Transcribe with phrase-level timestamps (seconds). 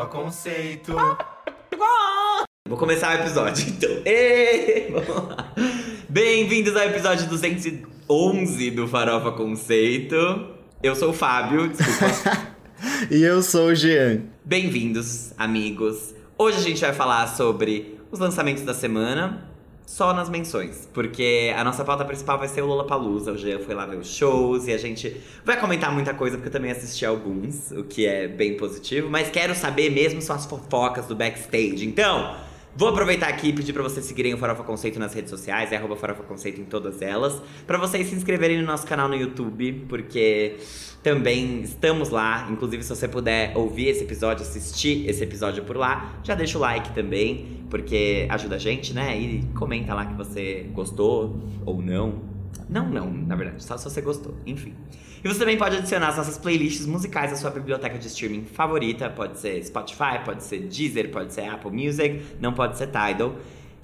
[0.00, 0.94] Farofa Conceito.
[2.66, 3.90] Vou começar o episódio, então.
[4.06, 5.52] Ê, vamos lá.
[6.08, 10.16] Bem-vindos ao episódio 211 do Farofa Conceito.
[10.82, 12.50] Eu sou o Fábio, desculpa.
[13.10, 14.22] E eu sou o Jean.
[14.42, 16.14] Bem-vindos, amigos.
[16.38, 19.49] Hoje a gente vai falar sobre os lançamentos da semana,
[19.90, 23.32] só nas menções, porque a nossa pauta principal vai ser o Lollapalooza.
[23.32, 26.46] O Jean foi lá ver os shows e a gente vai comentar muita coisa, porque
[26.46, 30.46] eu também assisti alguns, o que é bem positivo, mas quero saber mesmo só as
[30.46, 31.84] fofocas do backstage.
[31.84, 32.36] Então,
[32.74, 35.76] Vou aproveitar aqui e pedir pra vocês seguirem o Farofa Conceito nas redes sociais, é
[35.76, 37.42] arroba Farofa Conceito em todas elas.
[37.66, 40.56] Pra vocês se inscreverem no nosso canal no YouTube, porque
[41.02, 42.46] também estamos lá.
[42.48, 46.60] Inclusive, se você puder ouvir esse episódio, assistir esse episódio por lá, já deixa o
[46.60, 49.18] like também, porque ajuda a gente, né?
[49.18, 52.29] E comenta lá que você gostou ou não.
[52.70, 54.34] Não, não, na verdade, só se você gostou.
[54.46, 54.74] Enfim.
[55.22, 59.10] E você também pode adicionar as nossas playlists musicais à sua biblioteca de streaming favorita.
[59.10, 63.34] Pode ser Spotify, pode ser Deezer, pode ser Apple Music, não pode ser Tidal.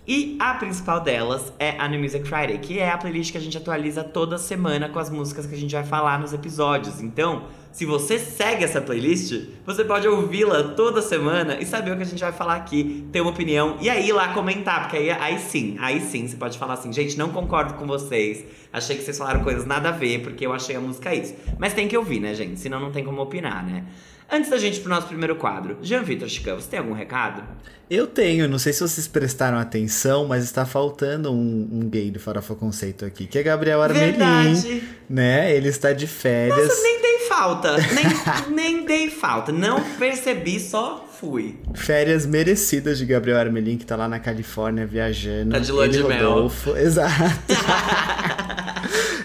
[0.06, 3.40] E a principal delas é a New Music Friday, que é a playlist que a
[3.40, 7.02] gente atualiza toda semana com as músicas que a gente vai falar nos episódios.
[7.02, 12.04] Então, se você segue essa playlist, você pode ouvi-la toda semana e saber o que
[12.04, 15.10] a gente vai falar aqui, ter uma opinião e aí ir lá comentar, porque aí,
[15.10, 19.02] aí sim, aí sim você pode falar assim, gente, não concordo com vocês, achei que
[19.02, 21.34] vocês falaram coisas nada a ver, porque eu achei a música isso.
[21.58, 22.58] Mas tem que ouvir, né, gente?
[22.58, 23.84] Senão não tem como opinar, né?
[24.32, 27.42] Antes da gente ir pro nosso primeiro quadro, Jean Vitor Chicão, você tem algum recado?
[27.88, 32.18] Eu tenho, não sei se vocês prestaram atenção, mas está faltando um, um gay do
[32.18, 34.12] Farofa Conceito aqui, que é Gabriel Armelin.
[34.12, 34.82] Verdade.
[35.08, 35.54] Né?
[35.54, 36.66] Ele está de férias.
[36.66, 36.95] Nossa, nem
[37.36, 41.56] falta, nem, nem dei falta, não percebi, só fui.
[41.74, 45.50] Férias merecidas de Gabriel Armelin, que tá lá na Califórnia viajando.
[45.50, 46.30] Tá de lua de e mel.
[46.30, 47.14] Rodolfo, Exato.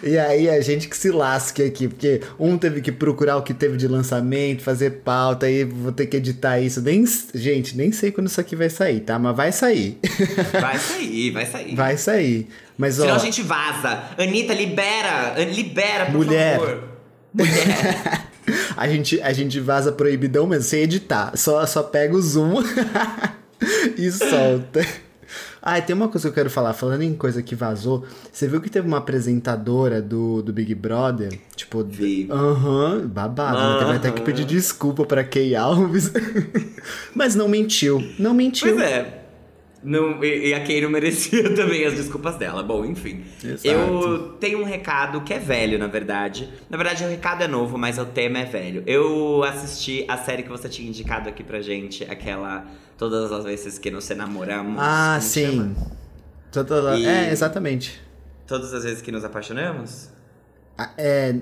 [0.04, 3.54] E aí a gente que se lasque aqui, porque um teve que procurar o que
[3.54, 6.82] teve de lançamento, fazer pauta, aí vou ter que editar isso.
[6.82, 7.06] Nem,
[7.36, 9.18] gente, nem sei quando isso aqui vai sair, tá?
[9.20, 10.00] Mas vai sair.
[10.60, 11.76] Vai sair, vai sair.
[11.76, 12.48] Vai sair.
[12.78, 14.04] Mas Senão ó, a gente vaza.
[14.18, 16.60] Anitta, libera, libera, por Mulher.
[16.60, 16.91] favor.
[17.34, 18.28] Mulher.
[18.76, 21.36] a gente a gente vaza proibidão mesmo, sem editar.
[21.36, 22.62] Só só pega o zoom
[23.98, 24.86] e solta.
[25.62, 28.04] Ah, e tem uma coisa que eu quero falar, falando em coisa que vazou.
[28.32, 31.40] Você viu que teve uma apresentadora do, do Big Brother?
[31.56, 31.88] Tipo,
[32.32, 33.58] aham, babado.
[33.58, 33.80] né?
[33.80, 36.12] Teve até que pedir desculpa pra Kay Alves.
[37.14, 38.04] Mas não mentiu.
[38.18, 38.74] Não mentiu.
[38.74, 39.21] Pois é.
[39.84, 42.62] Não, e, e a Kay não merecia também as desculpas dela.
[42.62, 43.24] Bom, enfim.
[43.44, 43.68] Exato.
[43.68, 46.50] Eu tenho um recado que é velho, na verdade.
[46.70, 48.84] Na verdade, o recado é novo, mas o tema é velho.
[48.86, 52.66] Eu assisti a série que você tinha indicado aqui pra gente, aquela
[53.02, 54.76] Todas as vezes que nos enamoramos.
[54.78, 55.76] Ah, sim.
[56.52, 58.00] Toda- E- É, exatamente.
[58.46, 60.10] Todas as vezes que nos apaixonamos?
[60.78, 61.34] Ah, É,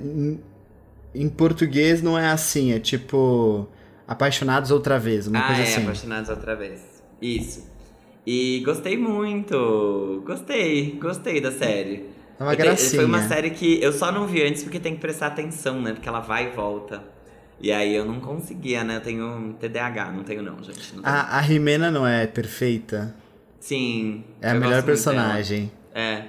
[1.14, 3.68] em português não é assim, é tipo
[4.08, 5.84] apaixonados outra vez, uma ah, coisa é, assim.
[5.84, 6.82] Apaixonados outra vez.
[7.22, 7.68] Isso.
[8.32, 10.22] E gostei muito.
[10.24, 12.06] Gostei, gostei da série.
[12.40, 13.02] É uma Eu te- gracinha.
[13.02, 15.94] Foi uma série que eu só não vi antes porque tem que prestar atenção, né?
[15.94, 17.04] Porque ela vai e volta.
[17.60, 18.98] E aí eu não conseguia, né?
[18.98, 20.96] Eu tenho TDAH, não tenho não, gente.
[20.96, 21.16] Não tenho.
[21.16, 23.16] A, a Rimena não é perfeita?
[23.60, 24.24] Sim.
[24.40, 25.72] É a melhor personagem.
[25.92, 26.26] É,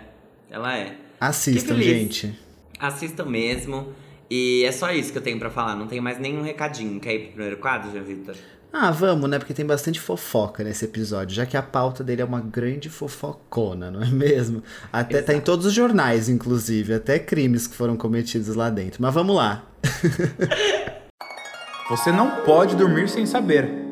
[0.50, 0.96] ela é.
[1.20, 2.34] Assistam, gente.
[2.78, 3.92] Assistam mesmo.
[4.30, 5.76] E é só isso que eu tenho pra falar.
[5.76, 6.98] Não tenho mais nenhum recadinho.
[6.98, 8.34] Quer ir pro primeiro quadro, Jean Vitor?
[8.72, 9.38] Ah, vamos, né?
[9.38, 13.90] Porque tem bastante fofoca nesse episódio, já que a pauta dele é uma grande fofocona,
[13.90, 14.62] não é mesmo?
[14.92, 15.46] Até tá em Exato.
[15.46, 19.02] todos os jornais, inclusive, até crimes que foram cometidos lá dentro.
[19.02, 19.64] Mas vamos lá.
[21.90, 23.89] Você não pode dormir sem saber.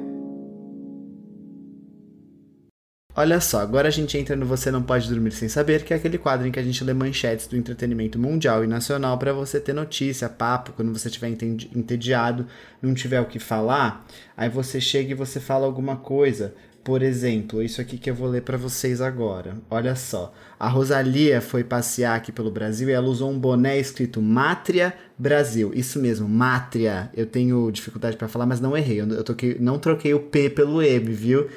[3.21, 5.97] Olha só, agora a gente entra no Você Não Pode Dormir Sem Saber, que é
[5.97, 9.59] aquele quadro em que a gente lê manchetes do entretenimento mundial e nacional pra você
[9.59, 12.47] ter notícia, papo, quando você estiver entediado,
[12.81, 14.07] não tiver o que falar,
[14.37, 16.55] aí você chega e você fala alguma coisa.
[16.85, 19.57] Por exemplo, isso aqui que eu vou ler pra vocês agora.
[19.69, 20.33] Olha só.
[20.59, 25.73] A Rosalia foi passear aqui pelo Brasil e ela usou um boné escrito Mátria Brasil.
[25.75, 27.11] Isso mesmo, Mátria.
[27.17, 29.01] Eu tenho dificuldade pra falar, mas não errei.
[29.01, 31.49] Eu eu toquei- não troquei o P pelo M, viu?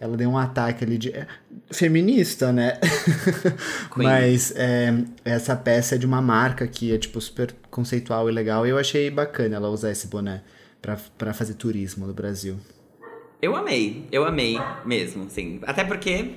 [0.00, 1.10] Ela deu um ataque ali de.
[1.10, 1.26] é,
[1.70, 2.78] Feminista, né?
[3.94, 8.66] Mas é, essa peça é de uma marca que é, tipo, super conceitual e legal.
[8.66, 10.42] E eu achei bacana ela usar esse boné
[10.80, 12.56] pra fazer turismo no Brasil.
[13.42, 15.60] Eu amei, eu amei mesmo, sim.
[15.62, 16.34] Até porque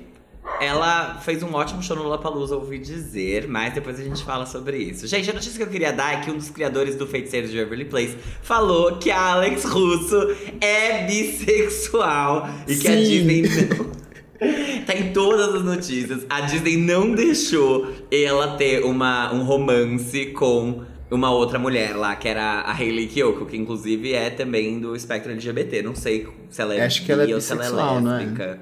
[0.60, 4.78] ela fez um ótimo show no Lollapalooza, ouvi dizer, mas depois a gente fala sobre
[4.78, 5.06] isso.
[5.06, 7.58] Gente, a notícia que eu queria dar é que um dos criadores do Feiticeiros de
[7.58, 13.04] Waverly Place falou que a Alex Russo é bissexual e que a Sim.
[13.04, 13.94] Disney não...
[14.84, 16.26] Tá em todas as notícias.
[16.28, 22.28] A Disney não deixou ela ter uma, um romance com uma outra mulher lá, que
[22.28, 25.82] era a Hayley Kiyoko, que inclusive é também do espectro LGBT.
[25.82, 28.00] Não sei se ela é Acho que ela é bi ou se ela é bissexual,
[28.00, 28.58] não é?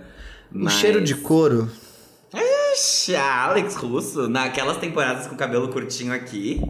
[0.54, 1.70] O cheiro de couro.
[2.74, 6.60] Ixi, Alex Russo, naquelas temporadas com o cabelo curtinho aqui.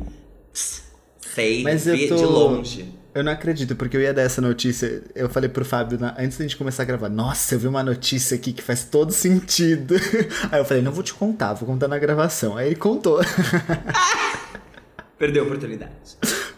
[0.52, 2.94] Sei, Mas eu tô- de longe.
[3.14, 5.02] Eu não acredito, porque eu ia dar essa notícia.
[5.14, 7.82] Eu falei pro Fábio na- antes da gente começar a gravar: Nossa, eu vi uma
[7.82, 9.94] notícia aqui que faz todo sentido.
[10.50, 12.56] Aí eu falei: Não vou te contar, vou contar na gravação.
[12.56, 13.20] Aí ele contou.
[15.18, 15.92] Perdeu a oportunidade.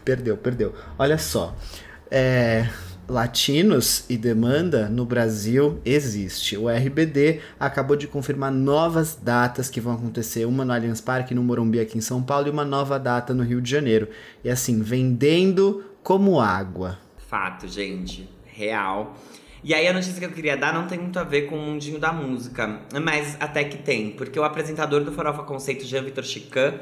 [0.05, 0.75] perdeu, perdeu.
[0.99, 1.55] Olha só.
[2.11, 2.67] É,
[3.09, 6.57] latinos e demanda no Brasil existe.
[6.57, 11.43] O RBD acabou de confirmar novas datas que vão acontecer, uma no Allianz Parque no
[11.43, 14.09] Morumbi aqui em São Paulo e uma nova data no Rio de Janeiro.
[14.43, 16.99] E assim, vendendo como água.
[17.29, 18.29] Fato, gente.
[18.45, 19.17] Real.
[19.63, 21.59] E aí a notícia que eu queria dar não tem muito a ver com o
[21.61, 26.23] mundinho da música, mas até que tem, porque o apresentador do Farofa Conceito, Jean Vitor
[26.23, 26.81] Chican,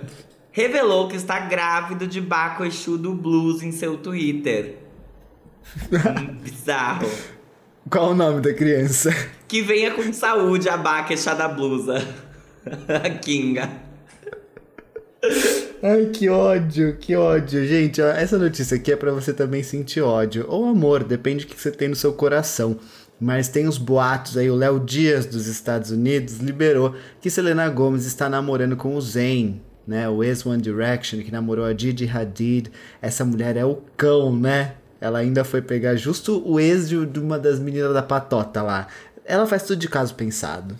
[0.50, 4.81] revelou que está grávido de Baco Exu do Blues em seu Twitter.
[6.42, 7.08] Bizarro.
[7.90, 9.10] Qual o nome da criança?
[9.48, 12.06] Que venha com saúde a Exu da blusa.
[12.88, 13.68] A Kinga.
[15.82, 17.66] Ai, que ódio, que ódio.
[17.66, 20.44] Gente, ó, essa notícia aqui é pra você também sentir ódio.
[20.48, 22.78] Ou amor, depende do que você tem no seu coração.
[23.20, 28.04] Mas tem os boatos aí, o Léo Dias dos Estados Unidos liberou que Selena Gomez
[28.04, 30.08] está namorando com o Zayn, né?
[30.08, 32.72] O ex-One Direction, que namorou a Gigi Hadid.
[33.00, 34.74] Essa mulher é o cão, né?
[35.02, 38.86] Ela ainda foi pegar justo o de de uma das meninas da patota lá.
[39.24, 40.78] Ela faz tudo de caso pensado.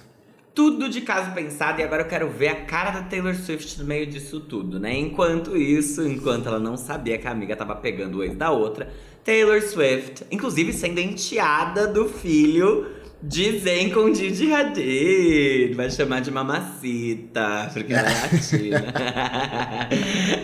[0.55, 3.85] Tudo de caso pensado e agora eu quero ver a cara da Taylor Swift no
[3.85, 4.97] meio disso tudo, né?
[4.97, 8.93] Enquanto isso, enquanto ela não sabia que a amiga tava pegando o ex da outra,
[9.25, 12.87] Taylor Swift, inclusive sendo enteada do filho
[13.23, 15.75] de Zen com Gigi Hadid.
[15.75, 18.85] Vai chamar de mamacita, porque ela é latina.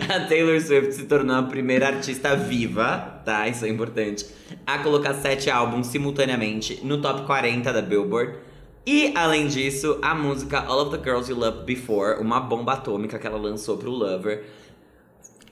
[0.15, 3.47] a Taylor Swift se tornou a primeira artista viva, tá?
[3.47, 4.25] Isso é importante.
[4.65, 8.33] A colocar sete álbuns simultaneamente no top 40 da Billboard.
[8.85, 13.19] E, além disso, a música All of the Girls You Loved Before, uma bomba atômica
[13.19, 14.45] que ela lançou pro Lover.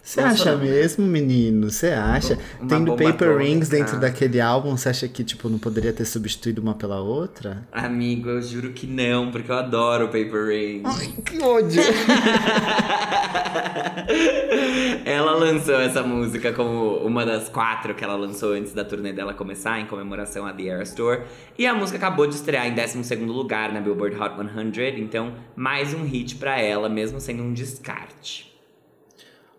[0.08, 1.70] Você acha mesmo, menino?
[1.70, 2.40] Você acha?
[2.62, 3.40] Uma Tendo bomba Paper.
[3.40, 7.68] Rings dentro daquele álbum, você acha que, tipo, não poderia ter substituído uma pela outra?
[7.74, 11.08] Amigo, eu juro que não, porque eu adoro Paper Rings.
[11.26, 11.82] que ódio!
[15.04, 19.34] ela lançou essa música como uma das quatro que ela lançou antes da turnê dela
[19.34, 21.24] começar, em comemoração à The Eras Tour.
[21.60, 24.36] E a música acabou de estrear em 12º lugar na Billboard Hot
[24.74, 28.56] 100, então mais um hit pra ela, mesmo sendo um descarte.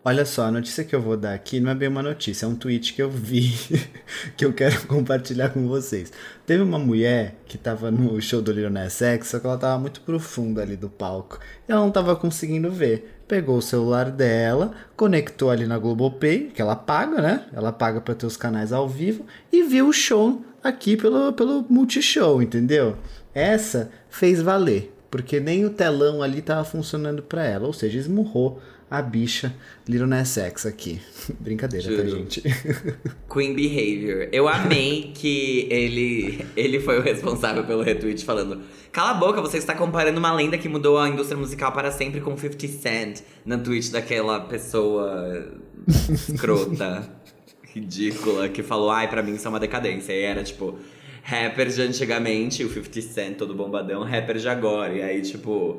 [0.09, 2.49] Olha só, a notícia que eu vou dar aqui não é bem uma notícia, é
[2.49, 3.53] um tweet que eu vi,
[4.39, 6.11] que eu quero compartilhar com vocês.
[6.47, 9.79] Teve uma mulher que tava no show do Lil Nas X, só que ela tava
[9.79, 11.39] muito profunda ali do palco.
[11.69, 13.21] E ela não tava conseguindo ver.
[13.29, 17.45] Pegou o celular dela, conectou ali na Globopay, que ela paga, né?
[17.53, 21.67] Ela paga pra ter os canais ao vivo, e viu o show aqui pelo, pelo
[21.69, 22.97] Multishow, entendeu?
[23.35, 28.59] Essa fez valer, porque nem o telão ali tava funcionando pra ela, ou seja, esmurrou
[28.91, 29.55] a bicha
[29.87, 31.01] Little Nas X aqui.
[31.39, 32.19] Brincadeira, tá, Juro.
[32.19, 32.43] gente?
[33.31, 34.29] Queen Behavior.
[34.33, 39.59] Eu amei que ele, ele foi o responsável pelo retweet falando: Cala a boca, você
[39.59, 43.59] está comparando uma lenda que mudou a indústria musical para sempre com 50 Cent na
[43.59, 45.53] tweet daquela pessoa
[45.87, 47.09] escrota,
[47.75, 50.13] ridícula, que falou: Ai, pra mim isso é uma decadência.
[50.13, 50.79] E era tipo.
[51.21, 54.95] Rapper de antigamente, o 50 Cent todo bombadão, rapper de agora.
[54.95, 55.79] E aí, tipo,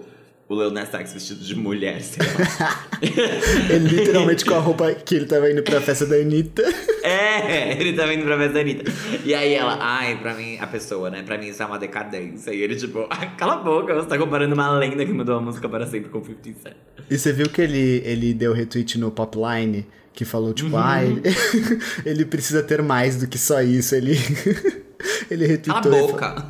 [0.49, 2.85] o Lil Nas X vestido de mulher, sei lá.
[3.69, 6.63] Ele literalmente com a roupa que ele tava indo pra festa da Anitta.
[7.03, 8.91] É, ele tava indo pra festa da Anitta.
[9.23, 11.21] E aí ela, ai, pra mim, a pessoa, né?
[11.23, 12.51] Pra mim isso é uma decadência.
[12.51, 15.41] E ele, tipo, "Ah, cala a boca, você tá comparando uma lenda que mudou a
[15.41, 16.73] música para sempre com 50 Cent.
[17.09, 19.85] E você viu que ele, ele deu retweet no Popline?
[20.11, 20.81] Que falou, tipo, Uhum.
[20.83, 21.21] ah, ele,
[22.05, 23.93] ele precisa ter mais do que só isso.
[23.95, 24.17] Ele,
[25.29, 26.07] ele Cala a retweetou.
[26.07, 26.45] boca.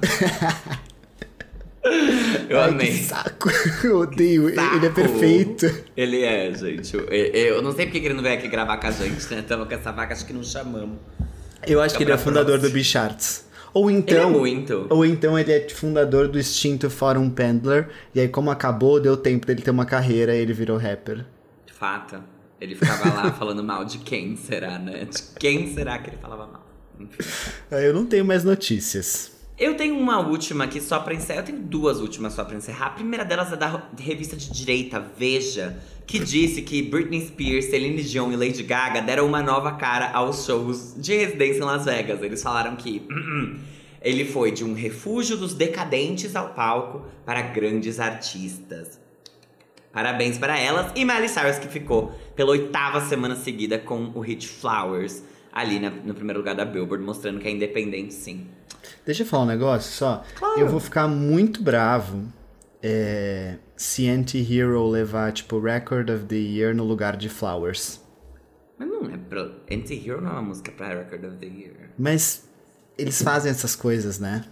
[2.50, 2.88] Eu Ai, amei.
[2.88, 3.50] Que saco.
[3.86, 4.50] Eu odeio.
[4.50, 4.96] Ele é Saco.
[4.96, 5.84] perfeito.
[5.96, 6.96] Ele é, gente.
[6.96, 9.44] Eu, eu não sei porque que ele não veio aqui gravar com a gente, né?
[9.44, 10.98] Tamo com essa vaca, acho que não chamamos.
[11.68, 12.70] Eu acho que ele é fundador do.
[12.72, 13.48] Bicharts.
[13.72, 14.32] Ou é então.
[14.32, 14.88] muito.
[14.90, 17.90] Ou então ele é fundador do extinto Fórum Pendler.
[18.16, 21.26] E aí, como acabou, deu tempo dele ter uma carreira e ele virou rapper.
[21.68, 22.20] De fato.
[22.60, 25.06] Ele ficava lá falando mal de quem será, né?
[25.06, 26.68] De quem será que ele falava mal?
[27.00, 27.24] Enfim.
[27.72, 29.39] Eu não tenho mais notícias.
[29.60, 31.42] Eu tenho uma última aqui só pra encerrar.
[31.42, 32.88] Eu tenho duas últimas só pra encerrar.
[32.88, 38.02] A primeira delas é da revista de direita Veja, que disse que Britney Spears, Celine
[38.02, 42.22] Dion e Lady Gaga deram uma nova cara aos shows de residência em Las Vegas.
[42.24, 43.06] Eles falaram que
[44.02, 48.98] ele foi de um refúgio dos decadentes ao palco para grandes artistas.
[49.92, 50.90] Parabéns para elas.
[50.96, 55.90] E Miley Cyrus, que ficou pela oitava semana seguida com o hit Flowers, ali na-
[55.90, 58.48] no primeiro lugar da Billboard, mostrando que é independente sim.
[59.06, 60.24] Deixa eu falar um negócio só.
[60.36, 60.60] Claro.
[60.60, 62.26] Eu vou ficar muito bravo
[62.82, 68.02] é, se Anti-Hero levar, tipo, Record of the Year no lugar de Flowers.
[68.78, 69.50] Mas não é pra.
[69.72, 71.92] Anti-Hero não é uma música pra Record of the Year.
[71.98, 72.48] Mas
[72.98, 74.46] eles fazem essas coisas, né?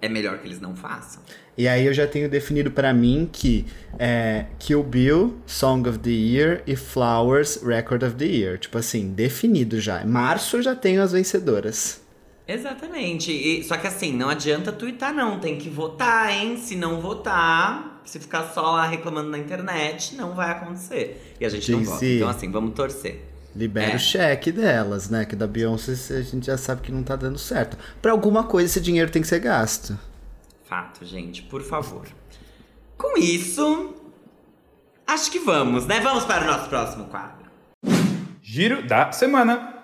[0.00, 1.22] É melhor que eles não façam.
[1.56, 3.66] E aí eu já tenho definido pra mim que
[3.98, 8.58] é Kill Bill, Song of the Year e Flowers, Record of the Year.
[8.58, 10.04] Tipo assim, definido já.
[10.04, 12.01] Março eu já tenho as vencedoras.
[12.46, 13.30] Exatamente.
[13.32, 15.38] E- só que assim, não adianta twittar, não.
[15.38, 16.56] Tem que votar, hein?
[16.58, 21.34] Se não votar, se ficar só lá reclamando na internet, não vai acontecer.
[21.40, 22.04] E a gente não vota.
[22.04, 23.24] Então, assim, vamos torcer.
[23.54, 23.96] Libera É.
[23.96, 25.24] o cheque delas, né?
[25.26, 27.76] Que da Beyoncé a gente já sabe que não tá dando certo.
[28.00, 29.98] Pra alguma coisa esse dinheiro tem que ser gasto.
[30.64, 32.06] Fato, gente, por favor.
[32.96, 33.94] Com isso,
[35.06, 36.00] acho que vamos, né?
[36.00, 37.44] Vamos para o nosso próximo quadro.
[38.42, 39.74] Giro da semana.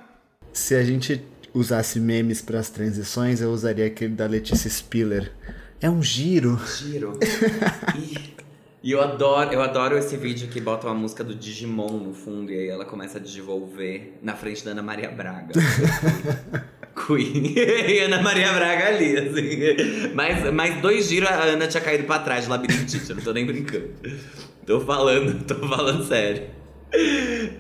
[0.53, 1.23] Se a gente
[1.55, 5.33] usasse memes pras transições, eu usaria aquele da Letícia Spiller.
[5.81, 6.59] É um giro.
[6.67, 7.19] Giro.
[7.97, 8.35] e,
[8.83, 12.51] e eu adoro, eu adoro esse vídeo que bota uma música do Digimon no fundo
[12.51, 15.53] e aí ela começa a desenvolver na frente da Ana Maria Braga.
[17.07, 17.55] Queen.
[17.57, 20.15] e Ana Maria Braga ali, assim.
[20.15, 23.33] Mais, mais dois giros a Ana tinha caído pra trás de labirintite, eu não tô
[23.33, 23.91] nem brincando.
[24.67, 26.58] Tô falando, tô falando sério.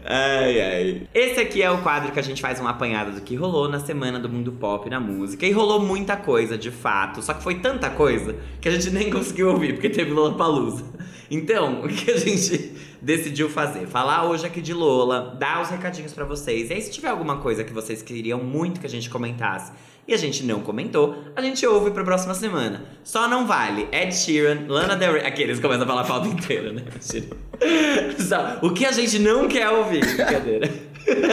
[0.04, 1.02] Ai, ai.
[1.14, 3.78] Esse aqui é o quadro que a gente faz uma apanhada do que rolou na
[3.78, 5.46] semana do mundo pop na música.
[5.46, 7.22] E rolou muita coisa, de fato.
[7.22, 10.84] Só que foi tanta coisa que a gente nem conseguiu ouvir, porque teve Lollapalooza.
[11.30, 13.86] Então, o que a gente decidiu fazer?
[13.86, 16.70] Falar hoje aqui de Lola, dar os recadinhos pra vocês.
[16.70, 19.72] E aí, se tiver alguma coisa que vocês queriam muito que a gente comentasse
[20.08, 22.82] e a gente não comentou, a gente ouve pra próxima semana.
[23.04, 25.26] Só não vale Ed Sheeran, Lana Del Rey...
[25.26, 26.82] Aqui, eles começam a falar a pauta inteira, né?
[28.62, 30.70] O que a gente não quer ouvir, brincadeira.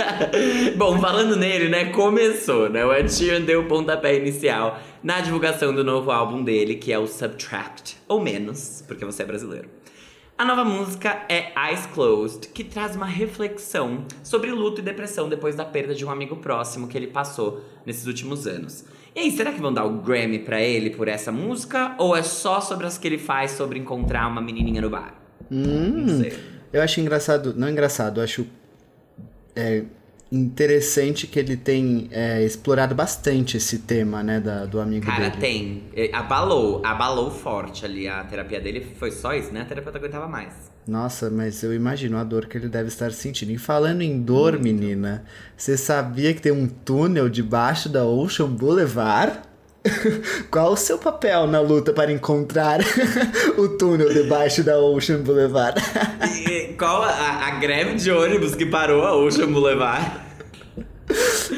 [0.75, 2.85] Bom, falando nele, né, começou, né?
[2.85, 6.99] O Ed Sheeran deu o pontapé inicial na divulgação do novo álbum dele, que é
[6.99, 9.69] o Subtract, ou menos, porque você é brasileiro.
[10.37, 15.55] A nova música é Eyes Closed, que traz uma reflexão sobre luto e depressão depois
[15.55, 18.83] da perda de um amigo próximo que ele passou nesses últimos anos.
[19.15, 21.95] E aí, será que vão dar o Grammy pra ele por essa música?
[21.97, 25.15] Ou é só sobre as que ele faz sobre encontrar uma menininha no bar?
[25.49, 26.37] Não sei.
[26.73, 28.45] Eu acho engraçado, não engraçado, eu acho
[29.55, 29.85] é,
[30.31, 35.41] interessante que ele tem é, explorado bastante esse tema, né, da- do amigo Cara, dele.
[35.41, 35.83] tem.
[35.95, 38.85] É, Abalou, abalou forte ali a terapia dele.
[38.97, 39.61] Foi só isso, né?
[39.61, 40.53] A terapeuta aguentava mais.
[40.87, 43.51] Nossa, mas eu imagino a dor que ele deve estar sentindo.
[43.51, 45.23] E falando em dor, menina,
[45.57, 49.39] você sabia que tem um túnel debaixo da Ocean Boulevard?
[50.49, 52.79] Qual o seu papel na luta para encontrar
[53.57, 55.81] o túnel debaixo da Ocean Boulevard?
[56.47, 60.25] E qual a, a greve de ônibus que parou a Ocean Boulevard?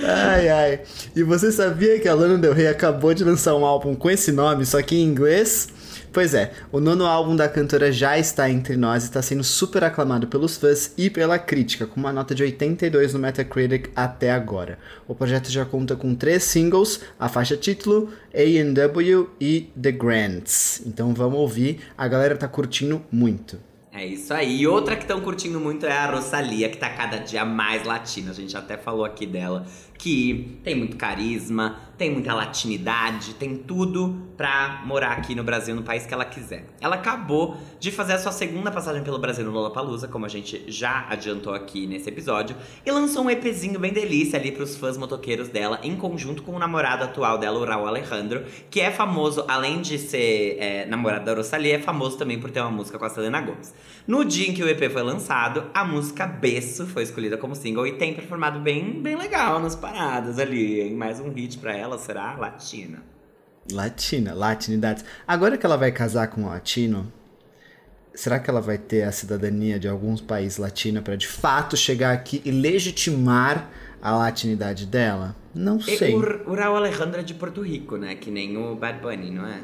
[0.04, 0.80] Ai, ai.
[1.16, 4.32] E você sabia que a Lana Del Rey acabou de lançar um álbum com esse
[4.32, 5.70] nome, só que em inglês?
[6.18, 9.84] Pois é, o nono álbum da cantora já está entre nós e está sendo super
[9.84, 14.80] aclamado pelos fãs e pela crítica, com uma nota de 82 no Metacritic até agora.
[15.08, 20.82] O projeto já conta com três singles, a faixa título, A&W e The Grants.
[20.88, 23.60] Então vamos ouvir, a galera tá curtindo muito.
[23.98, 24.62] É isso aí.
[24.62, 28.30] E outra que estão curtindo muito é a Rosalia, que tá cada dia mais latina.
[28.30, 29.66] A gente até falou aqui dela.
[29.98, 35.82] Que tem muito carisma, tem muita latinidade, tem tudo pra morar aqui no Brasil, no
[35.82, 36.68] país que ela quiser.
[36.80, 40.64] Ela acabou de fazer a sua segunda passagem pelo Brasil no Lollapalooza, como a gente
[40.68, 45.50] já adiantou aqui nesse episódio, e lançou um EPzinho bem delícia ali pros fãs motoqueiros
[45.50, 49.82] dela, em conjunto com o namorado atual dela, o Raul Alejandro, que é famoso, além
[49.82, 53.10] de ser é, namorado da Rosalia, é famoso também por ter uma música com a
[53.10, 53.74] Selena Gomez.
[54.06, 57.88] No dia em que o EP foi lançado, a música Beço foi escolhida como single
[57.88, 60.94] e tem performado bem, bem legal nas paradas ali, hein?
[60.94, 62.36] Mais um hit pra ela, será?
[62.36, 63.04] Latina.
[63.72, 65.06] Latina, latinidades.
[65.28, 67.12] Agora que ela vai casar com um latino,
[68.16, 72.14] será que ela vai ter a cidadania de alguns países latinos para de fato chegar
[72.14, 73.70] aqui e legitimar
[74.02, 75.36] a latinidade dela?
[75.54, 76.14] Não E sei.
[76.16, 78.16] o, o Raul Alejandro é de Porto Rico, né?
[78.16, 79.62] Que nem o Bad Bunny, não é?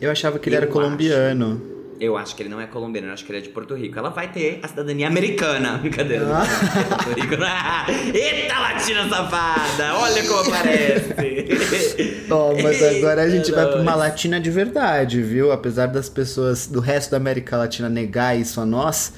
[0.00, 1.75] Eu achava que ele Eu era colombiano.
[1.98, 3.98] Eu acho que ele não é colombiano, eu acho que ele é de Porto Rico.
[3.98, 5.78] Ela vai ter a cidadania americana.
[5.82, 6.26] Brincadeira.
[6.30, 7.04] Ah.
[7.04, 7.36] Porto Rico.
[7.42, 9.94] Ah, Eita, latina safada!
[9.94, 12.26] Olha como aparece!
[12.30, 15.52] Ó, mas agora a gente Eita, vai pra uma latina de verdade, viu?
[15.52, 19.12] Apesar das pessoas do resto da América Latina negar isso a nós,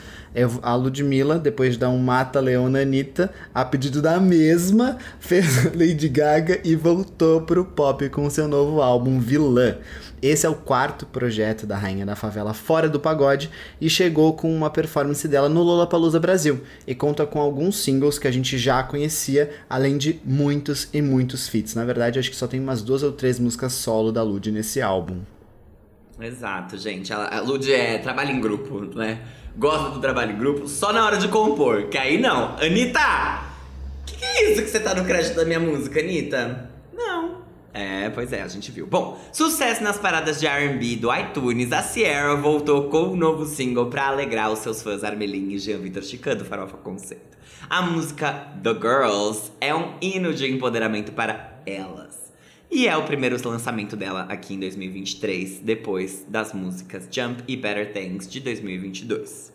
[0.63, 6.09] a Ludmilla, depois de dar um mata Leona Anitta, a pedido da mesma, fez Lady
[6.09, 9.77] Gaga e voltou pro pop com seu novo álbum Vilã.
[10.21, 14.53] Esse é o quarto projeto da Rainha da Favela fora do pagode e chegou com
[14.55, 18.83] uma performance dela no Lollapalooza Brasil e conta com alguns singles que a gente já
[18.83, 21.75] conhecia, além de muitos e muitos feats.
[21.75, 24.83] Na verdade, acho que só tem umas duas ou três músicas solo da Lud nesse
[24.83, 25.21] álbum.
[26.21, 27.13] Exato, gente.
[27.13, 29.21] A Lud é trabalho em grupo, né?
[29.59, 32.57] Gosta do trabalho em grupo só na hora de compor, que aí não.
[32.59, 33.43] Anitta!
[34.07, 36.71] Que que é isso que você tá no crédito da minha música, Anitta?
[36.93, 37.39] Não.
[37.75, 38.87] É, pois é, a gente viu.
[38.87, 43.87] Bom, sucesso nas paradas de R&B do iTunes, a Sierra voltou com um novo single
[43.87, 47.37] para alegrar os seus fãs Armelin e Jean Vitor Chican do Farofa Conceito.
[47.69, 52.28] A música The Girls é um hino de empoderamento para elas.
[52.71, 57.93] E é o primeiro lançamento dela aqui em 2023, depois das músicas Jump e Better
[57.93, 59.53] Things de 2022.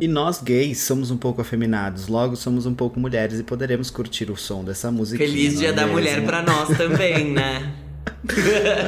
[0.00, 4.30] E nós gays somos um pouco afeminados, logo somos um pouco mulheres e poderemos curtir
[4.30, 5.24] o som dessa música.
[5.24, 7.74] Feliz Dia é da Mulher para nós também, né?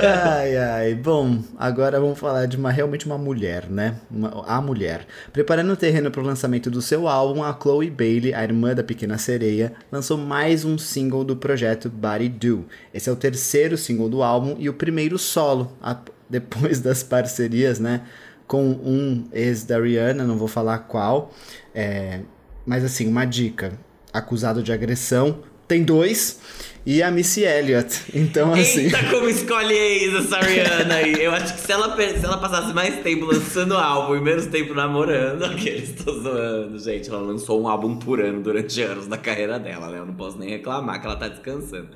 [0.02, 0.94] ai, ai.
[0.94, 3.96] Bom, agora vamos falar de uma realmente uma mulher, né?
[4.10, 5.06] Uma, a mulher.
[5.32, 8.82] Preparando o terreno para o lançamento do seu álbum, a Chloe Bailey, a irmã da
[8.82, 12.66] Pequena Sereia, lançou mais um single do projeto Body Do.
[12.92, 15.96] Esse é o terceiro single do álbum e o primeiro solo, a,
[16.28, 18.02] depois das parcerias, né?
[18.48, 21.32] com um ex da Rihanna, não vou falar qual.
[21.74, 22.20] É,
[22.66, 23.78] mas assim, uma dica:
[24.12, 26.40] acusado de agressão, tem dois.
[26.90, 28.04] E a Missy Elliott.
[28.14, 28.84] Então, assim.
[28.84, 31.22] Eita, como escolhe ex essa Rihanna aí.
[31.22, 34.72] Eu acho que se ela, se ela passasse mais tempo lançando álbum e menos tempo
[34.72, 37.10] namorando, aqueles tô zoando, gente.
[37.10, 39.98] Ela lançou um álbum por ano durante anos da carreira dela, né?
[39.98, 41.90] Eu não posso nem reclamar que ela tá descansando.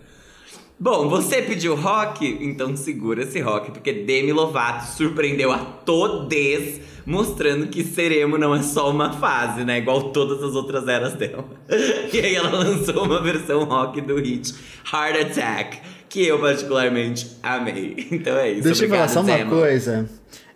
[0.78, 2.26] Bom, você pediu rock?
[2.42, 8.62] Então segura esse rock, porque Demi Lovato surpreendeu a todes, mostrando que Seremo não é
[8.62, 9.78] só uma fase, né?
[9.78, 11.44] Igual todas as outras eras dela.
[12.12, 14.54] E aí ela lançou uma versão rock do hit
[14.92, 15.78] Heart Attack,
[16.08, 18.08] que eu particularmente amei.
[18.12, 18.62] Então é isso.
[18.64, 20.08] Deixa eu falar só uma coisa.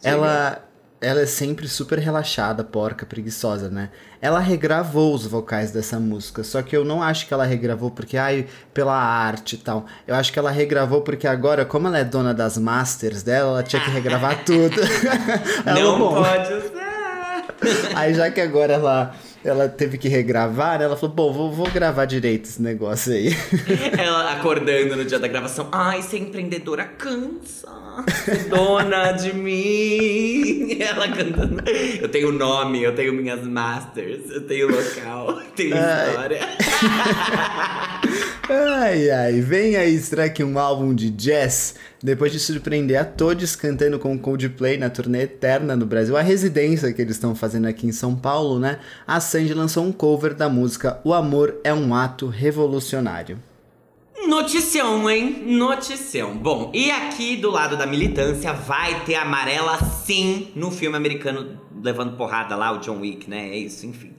[0.02, 0.65] Ela,
[1.00, 3.90] ela é sempre super relaxada, porca, preguiçosa, né?
[4.20, 8.16] Ela regravou os vocais dessa música, só que eu não acho que ela regravou porque,
[8.16, 9.86] ai, pela arte e tal.
[10.06, 13.62] Eu acho que ela regravou porque agora, como ela é dona das masters dela, ela
[13.62, 14.80] tinha que regravar tudo.
[15.66, 17.46] ela, não bom, pode usar.
[17.94, 19.14] Aí já que agora ela
[19.46, 20.84] ela teve que regravar, né?
[20.84, 23.28] Ela falou, bom, vou, vou gravar direito esse negócio aí.
[23.96, 27.86] Ela acordando no dia da gravação, ai, ser empreendedora cansa.
[28.50, 30.76] Dona de mim.
[30.82, 31.62] Ela cantando.
[32.00, 36.08] Eu tenho nome, eu tenho minhas masters, eu tenho local, eu tenho ai.
[36.08, 36.40] história.
[38.50, 41.76] ai, ai, vem aí, será que um álbum de jazz?
[42.06, 46.92] Depois de surpreender a todos cantando com Coldplay na turnê Eterna no Brasil, a residência
[46.92, 48.78] que eles estão fazendo aqui em São Paulo, né?
[49.04, 53.40] A Sandy lançou um cover da música O Amor é um Ato Revolucionário.
[54.24, 55.42] Noticião, hein?
[55.48, 56.36] Noticião.
[56.36, 62.16] Bom, e aqui do lado da militância vai ter amarela sim no filme americano levando
[62.16, 63.48] porrada lá, o John Wick, né?
[63.48, 64.12] É isso, enfim.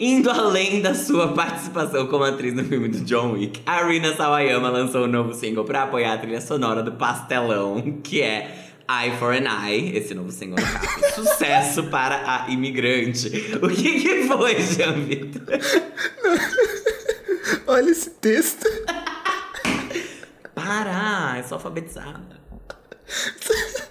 [0.00, 4.68] Indo além da sua participação como atriz no filme do John Wick, a Rina Sawayama
[4.68, 9.34] lançou um novo single para apoiar a trilha sonora do Pastelão, que é Eye for
[9.34, 10.64] an Eye, esse novo single
[11.16, 13.58] Sucesso para a imigrante.
[13.60, 15.42] O que, que foi, Jean Vitor?
[17.66, 18.68] Olha esse texto.
[20.54, 22.38] Para, é só alfabetizada.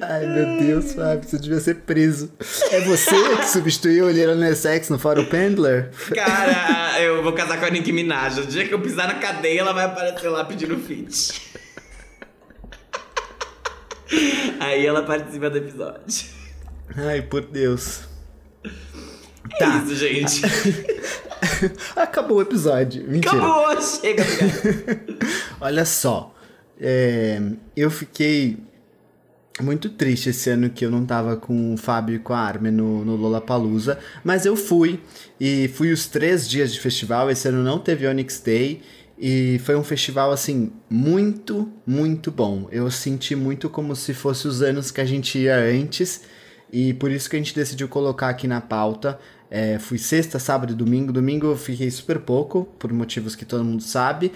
[0.00, 2.32] Ai, meu Deus, Fábio, você devia ser preso.
[2.70, 5.90] É você que substituiu o Little Nas X no Faro Pendler?
[6.14, 8.40] Cara, eu vou casar com a Nicki Minaj.
[8.40, 11.52] O dia que eu pisar na cadeia, ela vai aparecer lá pedindo feat.
[14.60, 16.28] Aí ela participa do episódio.
[16.96, 18.02] Ai, por Deus.
[19.52, 19.78] É tá.
[19.78, 20.42] isso, gente.
[21.96, 23.06] Acabou o episódio.
[23.08, 23.36] Mentira.
[23.36, 24.24] Acabou, chega.
[25.60, 26.34] Olha só.
[26.80, 27.40] É,
[27.76, 28.58] eu fiquei
[29.62, 32.72] muito triste esse ano que eu não tava com o Fábio e com a Armin
[32.72, 35.00] no, no Lollapalooza, mas eu fui
[35.38, 37.30] e fui os três dias de festival.
[37.30, 38.82] Esse ano não teve Onyx Day
[39.16, 42.68] e foi um festival assim muito, muito bom.
[42.72, 46.22] Eu senti muito como se fosse os anos que a gente ia antes
[46.72, 49.18] e por isso que a gente decidiu colocar aqui na pauta.
[49.48, 51.12] É, fui sexta, sábado e domingo.
[51.12, 54.32] Domingo eu fiquei super pouco, por motivos que todo mundo sabe.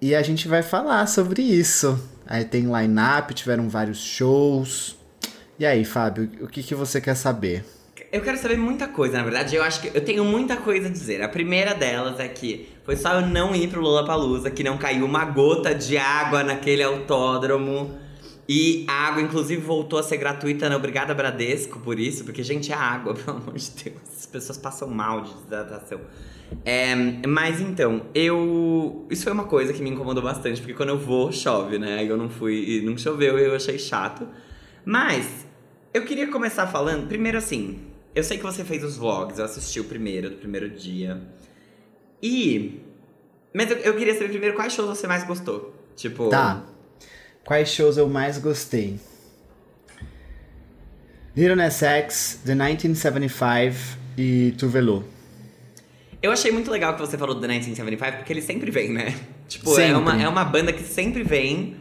[0.00, 2.15] E a gente vai falar sobre isso.
[2.26, 4.96] Aí tem line-up, tiveram vários shows.
[5.58, 7.64] E aí, Fábio, o que, que você quer saber?
[8.12, 9.56] Eu quero saber muita coisa, na verdade.
[9.56, 11.22] Eu acho que eu tenho muita coisa a dizer.
[11.22, 15.04] A primeira delas é que foi só eu não ir pro Lollapalooza, que não caiu
[15.04, 17.98] uma gota de água naquele autódromo.
[18.48, 20.76] E a água, inclusive, voltou a ser gratuita, né?
[20.76, 23.96] Obrigada, Bradesco, por isso, porque, gente, é água, pelo amor de Deus.
[24.16, 26.00] As pessoas passam mal de desidratação.
[26.64, 26.94] É,
[27.26, 29.04] mas então, eu.
[29.10, 32.04] Isso foi uma coisa que me incomodou bastante, porque quando eu vou, chove, né?
[32.04, 34.28] Eu não fui e não choveu e eu achei chato.
[34.84, 35.44] Mas,
[35.92, 37.08] eu queria começar falando.
[37.08, 37.80] Primeiro, assim,
[38.14, 41.20] eu sei que você fez os vlogs, eu assisti o primeiro, do primeiro dia.
[42.22, 42.80] E.
[43.52, 45.74] Mas eu, eu queria saber primeiro quais shows você mais gostou.
[45.96, 46.28] Tipo.
[46.28, 46.64] Tá.
[47.46, 48.98] Quais shows eu mais gostei?
[51.36, 55.04] Little Nas X, The 1975 e Tuvelo.
[56.22, 59.14] Eu achei muito legal que você falou do The 1975, porque ele sempre vem, né?
[59.46, 59.92] Tipo, Sempre.
[59.92, 61.76] É, uma, é uma banda que sempre vem.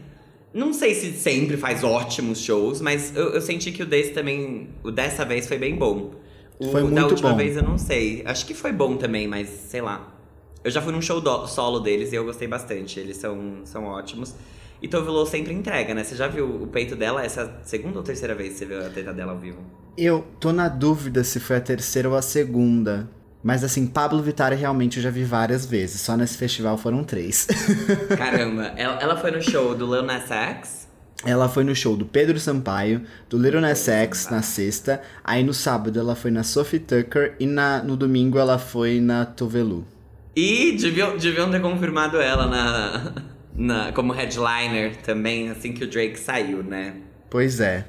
[0.53, 4.69] Não sei se sempre faz ótimos shows, mas eu, eu senti que o desse também.
[4.83, 6.13] O dessa vez foi bem bom.
[6.59, 7.37] O Foi da muito última bom.
[7.37, 8.21] vez eu não sei.
[8.23, 10.15] Acho que foi bom também, mas sei lá.
[10.63, 12.99] Eu já fui num show do- solo deles e eu gostei bastante.
[12.99, 14.35] Eles são, são ótimos.
[14.81, 16.03] E Tovilo sempre entrega, né?
[16.03, 17.23] Você já viu o peito dela?
[17.23, 19.59] Essa é a segunda ou terceira vez que você viu a teta dela ao vivo?
[19.97, 23.09] Eu tô na dúvida se foi a terceira ou a segunda.
[23.41, 26.01] Mas assim, Pablo Vittar realmente eu já vi várias vezes.
[26.01, 27.47] Só nesse festival foram três.
[28.17, 30.87] Caramba, ela, ela foi no show do Lil Nas X.
[31.23, 35.01] ela foi no show do Pedro Sampaio, do Little Nas X na sexta.
[35.23, 37.35] Aí no sábado ela foi na Sophie Tucker.
[37.39, 39.87] E na, no domingo ela foi na Tovelu.
[40.35, 43.13] E deviam, deviam ter confirmado ela na,
[43.55, 46.95] na, como headliner também, assim que o Drake saiu, né?
[47.29, 47.85] Pois é.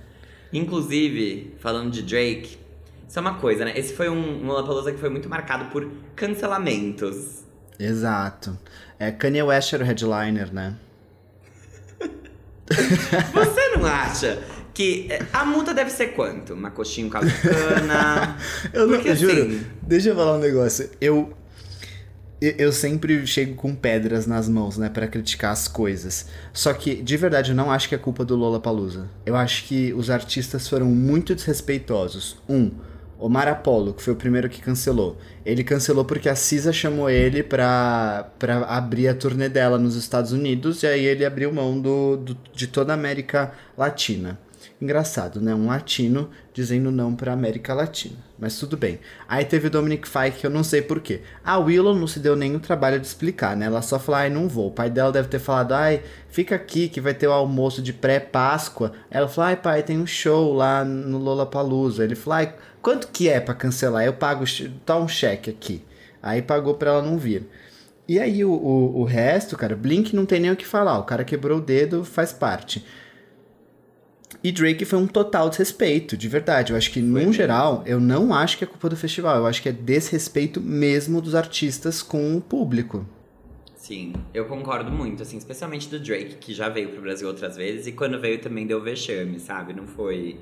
[0.52, 2.56] Inclusive, falando de Drake,
[3.08, 3.72] isso é uma coisa, né?
[3.76, 7.44] Esse foi um, um Lollapalooza que foi muito marcado por cancelamentos.
[7.78, 8.58] Exato.
[8.98, 10.76] É, Kanye West era o headliner, né?
[13.34, 14.42] Você não acha
[14.74, 16.54] que eh, a multa deve ser quanto?
[16.54, 17.10] Uma coxinha, de
[17.42, 18.36] cana?
[18.72, 19.32] Eu não, Porque, eu juro.
[19.32, 20.90] assim, Deixa eu falar um negócio.
[21.00, 21.32] Eu.
[22.40, 26.26] Eu- sempre chego com pedras nas mãos, né, Pra criticar as coisas.
[26.52, 29.08] Só que, de verdade, eu não acho que é culpa do Lollapalooza.
[29.24, 32.36] Eu acho que os artistas foram muito desrespeitosos.
[32.48, 32.70] Um,
[33.18, 35.16] Omar Apollo, que foi o primeiro que cancelou.
[35.44, 40.32] Ele cancelou porque a Cisa chamou ele pra, pra abrir a turnê dela nos Estados
[40.32, 44.38] Unidos, e aí ele abriu mão do, do- de toda a América Latina.
[44.78, 45.54] Engraçado, né?
[45.54, 48.16] Um latino dizendo não pra América Latina.
[48.38, 49.00] Mas tudo bem.
[49.26, 51.22] Aí teve o Dominic Fike, que eu não sei porquê.
[51.42, 53.66] A Willow não se deu nenhum trabalho de explicar, né?
[53.66, 54.68] Ela só falou, ai, não vou.
[54.68, 57.94] O pai dela deve ter falado, ai, fica aqui que vai ter o almoço de
[57.94, 58.92] pré-Páscoa.
[59.10, 62.04] Ela falou, ai, pai, tem um show lá no Lollapalooza.
[62.04, 64.04] Ele falou, ai, quanto que é pra cancelar?
[64.04, 64.44] Eu pago,
[64.84, 65.82] tá um cheque aqui.
[66.22, 67.48] Aí pagou pra ela não vir.
[68.06, 70.98] E aí o, o, o resto, cara, Blink não tem nem o que falar.
[70.98, 72.84] O cara quebrou o dedo, faz parte.
[74.46, 76.70] E Drake foi um total desrespeito, de verdade.
[76.70, 79.38] Eu acho que, num geral, eu não acho que é culpa do festival.
[79.38, 83.04] Eu acho que é desrespeito mesmo dos artistas com o público.
[83.74, 87.88] Sim, eu concordo muito, assim, especialmente do Drake, que já veio pro Brasil outras vezes,
[87.88, 89.72] e quando veio também deu vexame, sabe?
[89.72, 90.38] Não foi.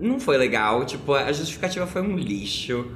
[0.00, 2.92] Não foi legal, tipo, a justificativa foi um lixo.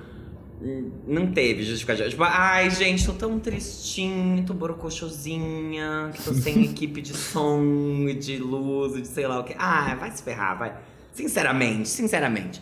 [1.06, 2.08] Não teve justificativa.
[2.08, 7.62] Tipo, ai, gente, tô tão tristinho, tô borocochosinha, que tô sem equipe de som
[8.08, 9.54] e de luz e de sei lá o que.
[9.58, 10.76] Ah, vai se ferrar, vai.
[11.12, 12.60] Sinceramente, sinceramente.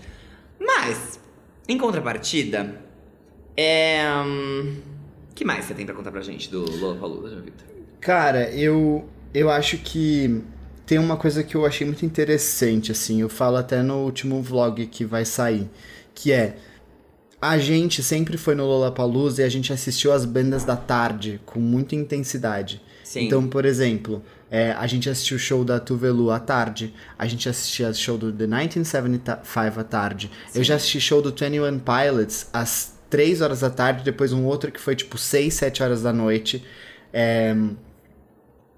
[0.59, 1.20] Mas,
[1.68, 2.80] em contrapartida,
[3.57, 4.04] é.
[4.26, 4.76] hum,
[5.35, 7.66] que mais você tem pra contar pra gente do Lollapalooza, Victor?
[8.00, 10.42] Cara, eu, eu acho que
[10.87, 13.20] tem uma coisa que eu achei muito interessante, assim.
[13.20, 15.68] Eu falo até no último vlog que vai sair,
[16.14, 16.57] que é.
[17.44, 21.61] A gente sempre foi no Lollapalooza e a gente assistiu as bandas da tarde com
[21.61, 22.80] muita intensidade.
[23.02, 23.26] Sim.
[23.26, 27.46] Então, por exemplo, é, a gente assistiu o show da Tuvelu à tarde, a gente
[27.46, 32.46] assistia o show do The 1975 à tarde, eu já assisti show do 21 Pilots
[32.50, 36.14] às 3 horas da tarde, depois um outro que foi tipo 6, 7 horas da
[36.14, 36.64] noite.
[37.12, 37.54] É,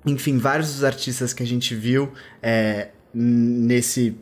[0.05, 4.17] enfim, vários dos artistas que a gente viu é, nesse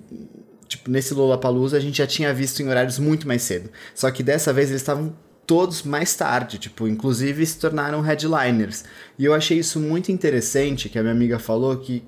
[0.69, 3.71] tipo, nesse Lollapalooza a gente já tinha visto em horários muito mais cedo.
[3.95, 5.15] Só que dessa vez eles estavam
[5.47, 8.85] todos mais tarde, tipo, inclusive se tornaram headliners.
[9.19, 12.03] E eu achei isso muito interessante, que a minha amiga falou que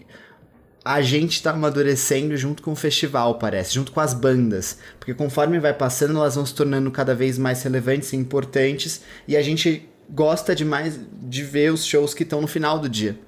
[0.84, 4.78] a gente tá amadurecendo junto com o festival, parece, junto com as bandas.
[4.98, 9.36] Porque conforme vai passando, elas vão se tornando cada vez mais relevantes e importantes, e
[9.36, 13.18] a gente gosta demais de ver os shows que estão no final do dia.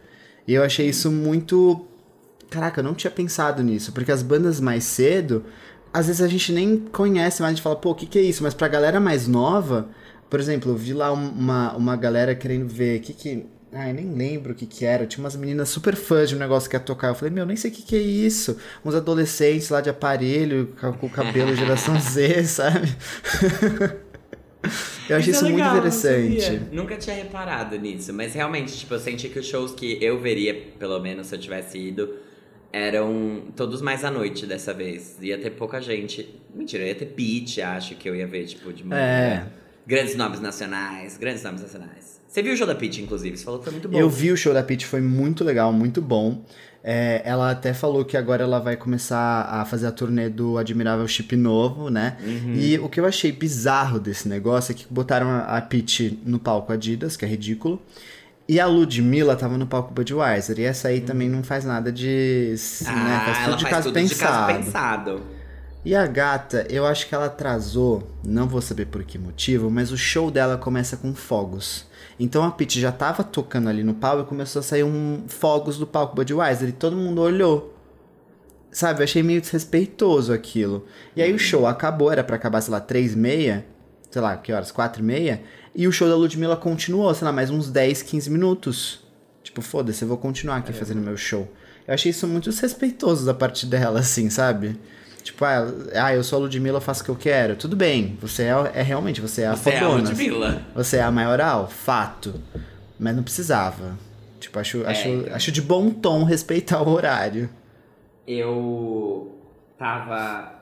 [0.46, 1.87] E eu achei isso muito.
[2.50, 5.44] Caraca, eu não tinha pensado nisso, porque as bandas mais cedo,
[5.92, 8.22] às vezes a gente nem conhece, mas a gente fala, pô, o que, que é
[8.22, 8.42] isso?
[8.42, 9.88] Mas pra galera mais nova,
[10.30, 13.46] por exemplo, eu vi lá uma, uma galera querendo ver o que que.
[13.70, 15.06] Ai, nem lembro o que que era.
[15.06, 17.08] Tinha umas meninas super fãs de um negócio que ia tocar.
[17.08, 18.56] Eu falei, meu, nem sei o que que é isso.
[18.82, 22.96] Uns adolescentes lá de aparelho, com o cabelo geração Z, sabe?
[25.08, 26.62] eu achei isso, é legal, muito interessante.
[26.72, 30.54] Nunca tinha reparado nisso, mas realmente, tipo, eu senti que os shows que eu veria,
[30.78, 32.08] pelo menos se eu tivesse ido,
[32.72, 35.16] eram todos mais à noite dessa vez.
[35.20, 36.28] Ia ter pouca gente.
[36.54, 39.00] Mentira, ia ter Peach, acho que eu ia ver, tipo, de manhã.
[39.00, 39.46] É.
[39.86, 42.20] Grandes nomes nacionais, grandes nomes nacionais.
[42.28, 43.38] Você viu o show da Peach, inclusive?
[43.38, 43.98] Você falou que foi muito bom.
[43.98, 46.44] Eu vi o show da Peach, foi muito legal, muito bom.
[46.84, 51.08] É, ela até falou que agora ela vai começar a fazer a turnê do Admirável
[51.08, 52.16] Chip novo, né?
[52.54, 56.38] E o que eu achei bizarro desse negócio é que botaram a a Peach no
[56.38, 57.82] palco Adidas, que é ridículo.
[58.48, 60.58] E a Ludmilla tava no palco Budweiser.
[60.58, 62.54] E essa aí também não faz nada de.
[62.86, 63.22] Ah, né?
[63.24, 64.64] Faz tudo ela de faz caso tudo de caso pensado.
[64.64, 65.22] pensado.
[65.84, 69.92] E a gata, eu acho que ela atrasou, não vou saber por que motivo, mas
[69.92, 71.86] o show dela começa com fogos.
[72.18, 75.78] Então a Pete já tava tocando ali no palco e começou a sair um fogos
[75.78, 77.74] do palco Budweiser e todo mundo olhou.
[78.70, 80.84] Sabe, eu achei meio desrespeitoso aquilo.
[81.14, 83.64] E aí o show acabou, era pra acabar, sei lá, três e meia,
[84.10, 84.70] sei lá, que horas?
[84.70, 85.42] Quatro e meia.
[85.74, 89.00] E o show da Ludmilla continuou, sei lá, mais uns 10, 15 minutos.
[89.42, 91.48] Tipo, foda-se, eu vou continuar aqui fazendo meu show.
[91.86, 94.78] Eu achei isso muito desrespeitoso da parte dela, assim, sabe?
[95.22, 97.56] Tipo, ah, ah, eu sou a Ludmilla, faço o que eu quero.
[97.56, 100.08] Tudo bem, você é, é realmente, você é a Você é a fodona.
[100.08, 100.62] Ludmilla.
[100.74, 102.34] Você é a maioral, fato.
[102.98, 103.98] Mas não precisava.
[104.40, 105.34] Tipo, acho, acho, então.
[105.34, 107.48] acho de bom tom respeitar o horário.
[108.26, 109.36] Eu
[109.78, 110.57] tava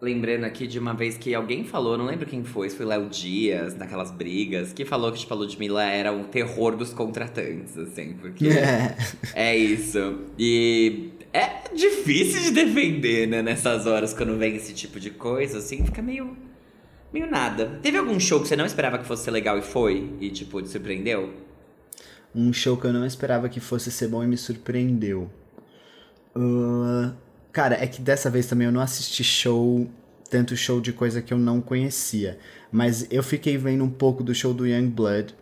[0.00, 3.08] lembrando aqui de uma vez que alguém falou, não lembro quem foi, se foi Léo
[3.08, 8.14] Dias, naquelas brigas, que falou que, tipo, a Ludmilla era o terror dos contratantes, assim,
[8.14, 8.96] porque É.
[9.34, 10.20] é isso.
[10.38, 15.84] E é difícil de defender, né, nessas horas, quando vem esse tipo de coisa, assim,
[15.84, 16.36] fica meio.
[17.12, 17.78] meio nada.
[17.82, 20.10] Teve algum show que você não esperava que fosse ser legal e foi?
[20.20, 21.32] E, tipo, te surpreendeu?
[22.34, 25.28] Um show que eu não esperava que fosse ser bom e me surpreendeu.
[26.36, 27.12] Ah,
[27.52, 29.88] cara, é que dessa vez também eu não assisti show,
[30.30, 32.38] tanto show de coisa que eu não conhecia.
[32.70, 35.34] Mas eu fiquei vendo um pouco do show do Young Blood.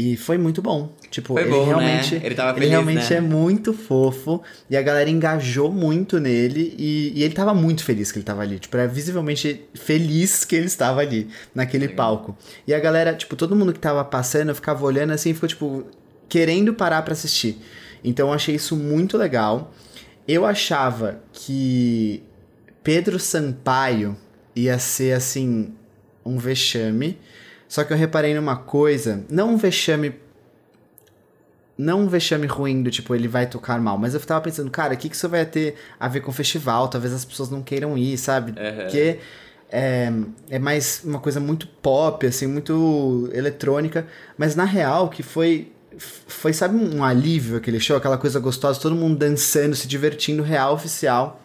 [0.00, 0.92] E foi muito bom.
[1.10, 1.66] Tipo, Foi ele bom, né?
[1.66, 3.16] realmente, Ele tava ele feliz, realmente né?
[3.16, 4.40] é muito fofo.
[4.70, 6.72] E a galera engajou muito nele.
[6.78, 8.60] E, e ele tava muito feliz que ele tava ali.
[8.60, 12.38] Tipo, era visivelmente feliz que ele estava ali, naquele palco.
[12.64, 15.84] E a galera, tipo, todo mundo que tava passando ficava olhando assim, ficou, tipo,
[16.28, 17.58] querendo parar pra assistir.
[18.04, 19.74] Então eu achei isso muito legal.
[20.28, 22.22] Eu achava que
[22.84, 24.16] Pedro Sampaio
[24.54, 25.74] ia ser assim
[26.24, 27.18] um vexame.
[27.66, 30.14] Só que eu reparei numa coisa, não um vexame
[31.76, 34.94] não um vexame ruim do tipo, ele vai tocar mal, mas eu tava pensando, cara,
[34.94, 36.88] o que, que isso vai ter a ver com o festival?
[36.88, 38.52] Talvez as pessoas não queiram ir, sabe?
[38.58, 38.82] Aham.
[38.82, 39.20] Porque
[39.70, 40.12] é,
[40.50, 46.52] é mais uma coisa muito pop, assim, muito eletrônica, mas na real que foi foi,
[46.52, 51.42] sabe, um alívio aquele show, aquela coisa gostosa, todo mundo dançando, se divertindo, real, oficial,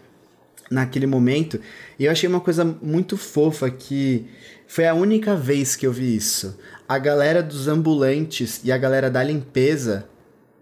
[0.69, 1.59] naquele momento.
[1.97, 4.27] E eu achei uma coisa muito fofa que
[4.67, 6.57] foi a única vez que eu vi isso.
[6.87, 10.07] A galera dos ambulantes e a galera da limpeza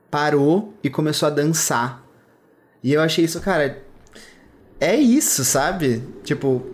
[0.09, 2.05] parou e começou a dançar.
[2.83, 3.81] E eu achei isso, cara,
[4.79, 6.03] é isso, sabe?
[6.23, 6.65] Tipo,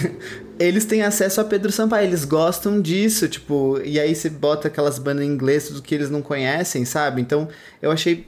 [0.58, 4.98] eles têm acesso a Pedro Sampaio, eles gostam disso, tipo, e aí você bota aquelas
[4.98, 7.20] bandas em inglês, tudo que eles não conhecem, sabe?
[7.20, 7.48] Então,
[7.80, 8.26] eu achei,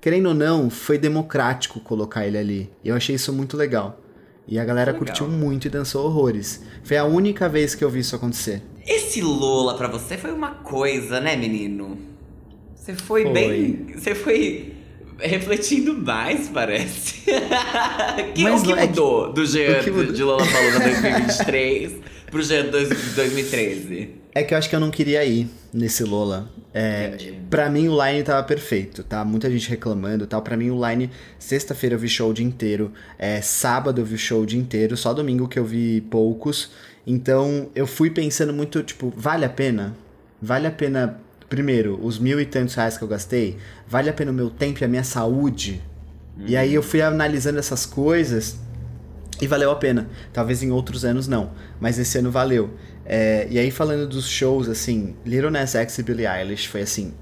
[0.00, 2.70] querendo ou não, foi democrático colocar ele ali.
[2.84, 4.00] E eu achei isso muito legal.
[4.46, 5.06] E a galera Legal.
[5.06, 6.62] curtiu muito e dançou horrores.
[6.82, 8.60] Foi a única vez que eu vi isso acontecer.
[8.84, 11.96] Esse Lola pra você foi uma coisa, né, menino?
[12.74, 13.32] Você foi, Foi.
[13.32, 13.86] bem.
[13.94, 14.79] Você foi
[15.20, 17.20] refletindo mais, parece.
[18.34, 20.12] que, Mas o que é que- mudou do Jean que mudou?
[20.12, 21.92] de Lola Palusa 2023
[22.30, 24.10] pro Jean de 2013?
[24.34, 26.48] É que eu acho que eu não queria ir nesse Lola.
[26.72, 29.24] É, pra mim o line tava perfeito, tá?
[29.24, 30.40] Muita gente reclamando e tal.
[30.40, 32.92] Pra mim o line, sexta-feira eu vi show o dia inteiro.
[33.18, 34.96] É, sábado eu vi show o dia inteiro.
[34.96, 36.70] Só domingo que eu vi poucos.
[37.04, 39.96] Então eu fui pensando muito, tipo, vale a pena?
[40.40, 43.58] Vale a pena, primeiro, os mil e tantos reais que eu gastei?
[43.86, 45.82] Vale a pena o meu tempo e a minha saúde?
[46.46, 48.56] E aí eu fui analisando essas coisas
[49.42, 50.08] e valeu a pena.
[50.32, 52.70] Talvez em outros anos não, mas esse ano valeu.
[53.04, 57.12] É, e aí falando dos shows, assim, Little Nas X e Billie Eilish foi assim,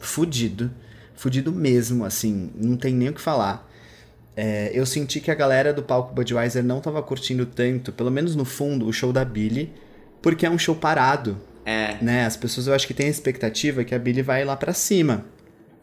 [0.00, 0.70] fudido.
[1.14, 3.70] Fudido mesmo, assim, não tem nem o que falar.
[4.36, 8.36] É, eu senti que a galera do palco Budweiser não tava curtindo tanto, pelo menos
[8.36, 9.72] no fundo, o show da Billie,
[10.20, 11.96] porque é um show parado, É.
[12.00, 12.24] né?
[12.24, 15.24] As pessoas eu acho que têm a expectativa que a Billie vai lá pra cima.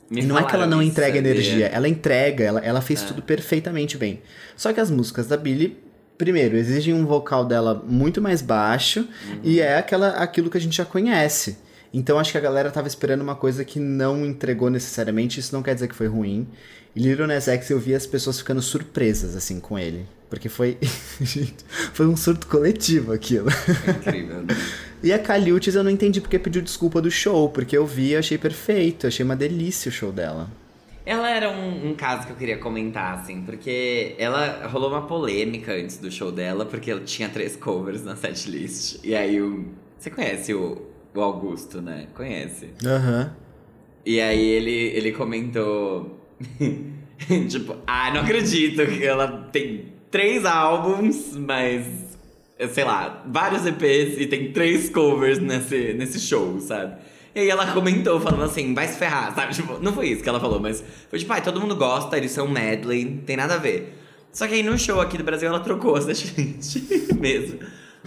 [0.10, 1.32] Me E não é que ela não entrega sabia?
[1.32, 4.22] energia, ela entrega, ela, ela fez tudo perfeitamente bem.
[4.56, 5.78] Só que as músicas da Billie,
[6.18, 9.08] primeiro, exigem um vocal dela muito mais baixo
[9.44, 11.58] e é aquela, aquilo que a gente já conhece.
[11.94, 15.62] Então acho que a galera tava esperando uma coisa que não entregou necessariamente, isso não
[15.62, 16.48] quer dizer que foi ruim.
[16.96, 20.06] E Little Nas X eu vi as pessoas ficando surpresas, assim, com ele.
[20.34, 20.80] Porque foi.
[21.22, 23.50] Gente, foi um surto coletivo aquilo.
[23.52, 24.42] É incrível.
[24.42, 24.48] né?
[25.04, 28.16] E a Caliutes eu não entendi porque pediu desculpa do show, porque eu vi e
[28.16, 30.50] achei perfeito, achei uma delícia o show dela.
[31.06, 35.74] Ela era um, um, caso que eu queria comentar, assim, porque ela rolou uma polêmica
[35.74, 39.02] antes do show dela, porque ela tinha três covers na setlist.
[39.04, 39.66] E aí o.
[40.00, 40.82] Você conhece o,
[41.14, 42.08] o Augusto, né?
[42.16, 42.70] Conhece.
[42.84, 43.22] Aham.
[43.24, 43.44] Uhum.
[44.04, 46.20] E aí ele, ele comentou.
[47.50, 52.14] tipo, ah, não acredito que ela tem três álbuns, mas.
[52.72, 56.96] Sei lá, vários EPs e tem três covers nesse, nesse show, sabe?
[57.36, 59.52] E aí ela comentou, falando assim, vai se ferrar, sabe?
[59.56, 62.32] Tipo, não foi isso que ela falou, mas foi tipo, ai, todo mundo gosta, eles
[62.32, 63.98] são medley, não tem nada a ver.
[64.32, 66.78] Só que aí no show aqui do Brasil ela trocou as setlist
[67.20, 67.60] mesmo.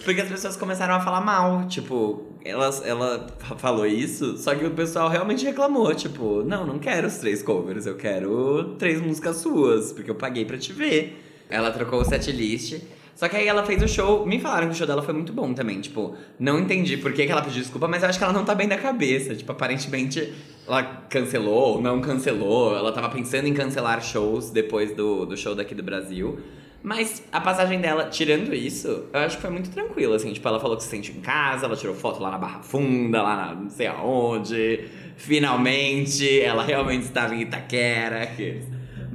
[0.05, 3.27] Porque as pessoas começaram a falar mal, tipo, ela, ela
[3.59, 7.85] falou isso, só que o pessoal realmente reclamou, tipo, não, não quero os três covers,
[7.85, 11.26] eu quero três músicas suas, porque eu paguei pra te ver.
[11.49, 12.81] Ela trocou o setlist.
[13.15, 14.27] Só que aí ela fez o show.
[14.27, 15.81] Me falaram que o show dela foi muito bom também.
[15.81, 18.45] Tipo, não entendi por que, que ela pediu desculpa, mas eu acho que ela não
[18.45, 19.35] tá bem da cabeça.
[19.35, 20.35] Tipo, aparentemente
[20.67, 22.77] ela cancelou ou não cancelou.
[22.77, 26.39] Ela tava pensando em cancelar shows depois do, do show daqui do Brasil.
[26.83, 30.33] Mas a passagem dela, tirando isso, eu acho que foi muito tranquila, assim.
[30.33, 33.23] Tipo, ela falou que se sente em casa, ela tirou foto lá na Barra Funda,
[33.23, 34.85] lá na não sei aonde.
[35.17, 38.31] Finalmente, ela realmente estava em Itaquera.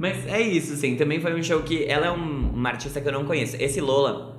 [0.02, 0.96] Mas é isso, assim.
[0.96, 3.54] Também foi um show que ela é um, uma artista que eu não conheço.
[3.56, 4.36] Esse Lola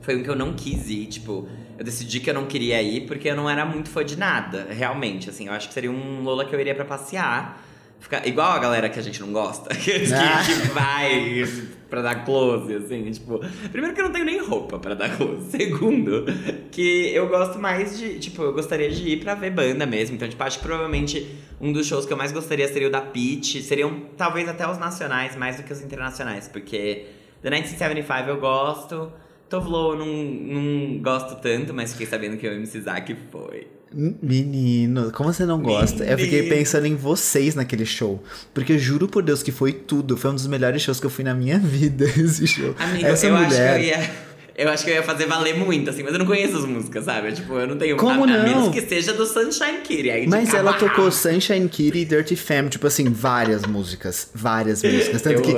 [0.00, 1.48] foi um que eu não quis ir, tipo.
[1.78, 4.66] Eu decidi que eu não queria ir porque eu não era muito fã de nada,
[4.68, 5.30] realmente.
[5.30, 7.62] Assim, eu acho que seria um Lola que eu iria para passear.
[8.00, 10.42] Ficar igual a galera que a gente não gosta, que, ah.
[10.44, 11.46] que vai
[11.88, 13.40] pra dar close, assim, tipo.
[13.70, 15.48] Primeiro que eu não tenho nem roupa para dar close.
[15.56, 16.26] Segundo,
[16.70, 18.18] que eu gosto mais de.
[18.18, 20.16] Tipo, eu gostaria de ir pra ver banda mesmo.
[20.16, 21.26] Então, tipo, acho que provavelmente
[21.60, 23.62] um dos shows que eu mais gostaria seria o da Peach.
[23.62, 27.06] Seriam talvez até os nacionais mais do que os internacionais, porque
[27.44, 29.12] The 1975 eu gosto.
[29.54, 33.68] Tovlo eu não, não gosto tanto, mas fiquei sabendo que o MC Zack foi.
[33.92, 35.98] Menino, como você não gosta?
[35.98, 36.12] Menino.
[36.12, 38.20] Eu fiquei pensando em vocês naquele show.
[38.52, 40.16] Porque eu juro por Deus que foi tudo.
[40.16, 42.74] Foi um dos melhores shows que eu fui na minha vida, esse show.
[42.76, 43.46] Amigo, Essa eu mulher...
[43.46, 44.10] acho que eu ia
[44.56, 47.04] eu acho que eu ia fazer valer muito, assim, mas eu não conheço as músicas,
[47.04, 47.32] sabe?
[47.32, 47.96] Tipo, eu não tenho.
[47.96, 48.40] Como a, não?
[48.40, 50.10] A menos que seja do Sunshine Kitty.
[50.10, 54.30] Aí mas ela tocou Sunshine Kitty e Dirty Fam, tipo assim, várias músicas.
[54.32, 55.22] Várias músicas.
[55.22, 55.50] Tanto, que.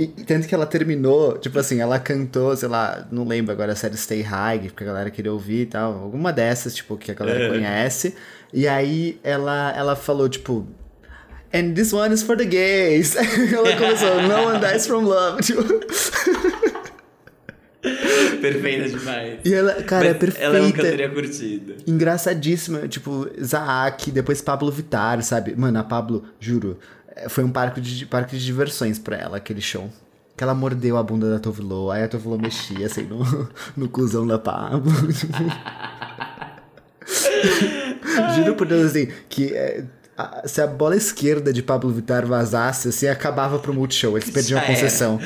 [0.00, 3.76] E, tanto que ela terminou, tipo assim, ela cantou, sei lá, não lembro agora a
[3.76, 5.92] série Stay High, porque a galera queria ouvir e tal.
[6.02, 7.48] Alguma dessas, tipo, que a galera é.
[7.50, 8.14] conhece.
[8.52, 10.66] E aí ela, ela falou, tipo.
[11.52, 13.14] And this one is for the gays.
[13.52, 15.40] ela começou, no one dies from love.
[15.44, 15.62] Tipo.
[18.40, 19.40] Perfeita demais.
[19.44, 20.46] E ela, cara, Mas é perfeita.
[20.46, 21.76] Ela é um teria curtido.
[21.86, 25.54] Engraçadíssima, tipo, Zaak, depois Pablo Vittar, sabe?
[25.56, 26.78] Mano, a Pablo, juro,
[27.28, 29.88] foi um parque de, parque de diversões pra ela, aquele show.
[30.36, 34.26] Que ela mordeu a bunda da Tovilo, aí a Tovilo mexia, assim, no, no cuzão
[34.26, 34.92] da Pablo.
[38.36, 39.54] juro por Deus, assim, que...
[39.54, 39.84] É,
[40.46, 44.18] se a bola esquerda de Pablo Vittar vazasse, assim, acabava pro Multishow.
[44.18, 45.20] Eles perdiam Já a concessão.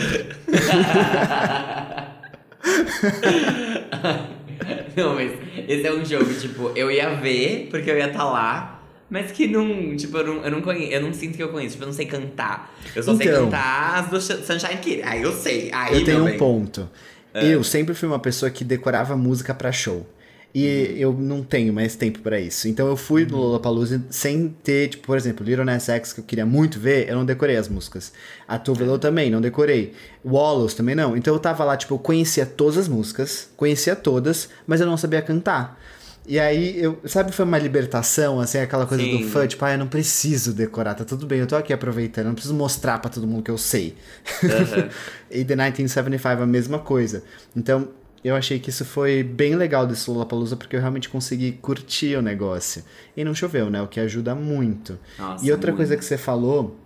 [4.96, 5.32] não, mas
[5.68, 8.78] esse é um jogo, tipo, eu ia ver, porque eu ia estar tá lá.
[9.10, 11.72] Mas que não, tipo, eu não, eu não conheço, eu não sinto que eu conheço,
[11.72, 12.74] tipo, eu não sei cantar.
[12.96, 15.02] Eu só então, sei cantar as do Sunshine Kid.
[15.02, 15.70] Aí eu sei.
[15.70, 16.88] Aí, eu tenho um ponto.
[17.34, 17.46] É.
[17.46, 20.06] Eu sempre fui uma pessoa que decorava música para show.
[20.54, 20.96] E uhum.
[20.98, 22.68] eu não tenho mais tempo para isso.
[22.68, 23.42] Então eu fui no uhum.
[23.44, 27.16] Lollapalooza sem ter, tipo, por exemplo, Little Nas X, que eu queria muito ver, eu
[27.16, 28.12] não decorei as músicas.
[28.46, 29.94] A Tuvelo também, não decorei.
[30.24, 31.16] Wallows também não.
[31.16, 34.96] Então eu tava lá, tipo, eu conhecia todas as músicas, conhecia todas, mas eu não
[34.96, 35.80] sabia cantar.
[36.24, 39.22] E aí, eu, sabe, foi uma libertação, assim, aquela coisa Sim.
[39.22, 42.26] do fã, tipo, ah, eu não preciso decorar, tá tudo bem, eu tô aqui aproveitando,
[42.26, 43.96] não preciso mostrar para todo mundo que eu sei.
[44.40, 44.88] Uhum.
[45.28, 47.24] e The 1975 a mesma coisa.
[47.56, 47.88] Então,
[48.24, 52.22] eu achei que isso foi bem legal desse Lollapalooza porque eu realmente consegui curtir o
[52.22, 52.84] negócio.
[53.16, 53.82] E não choveu, né?
[53.82, 54.98] O que ajuda muito.
[55.18, 55.78] Nossa, e outra muito.
[55.78, 56.76] coisa que você falou,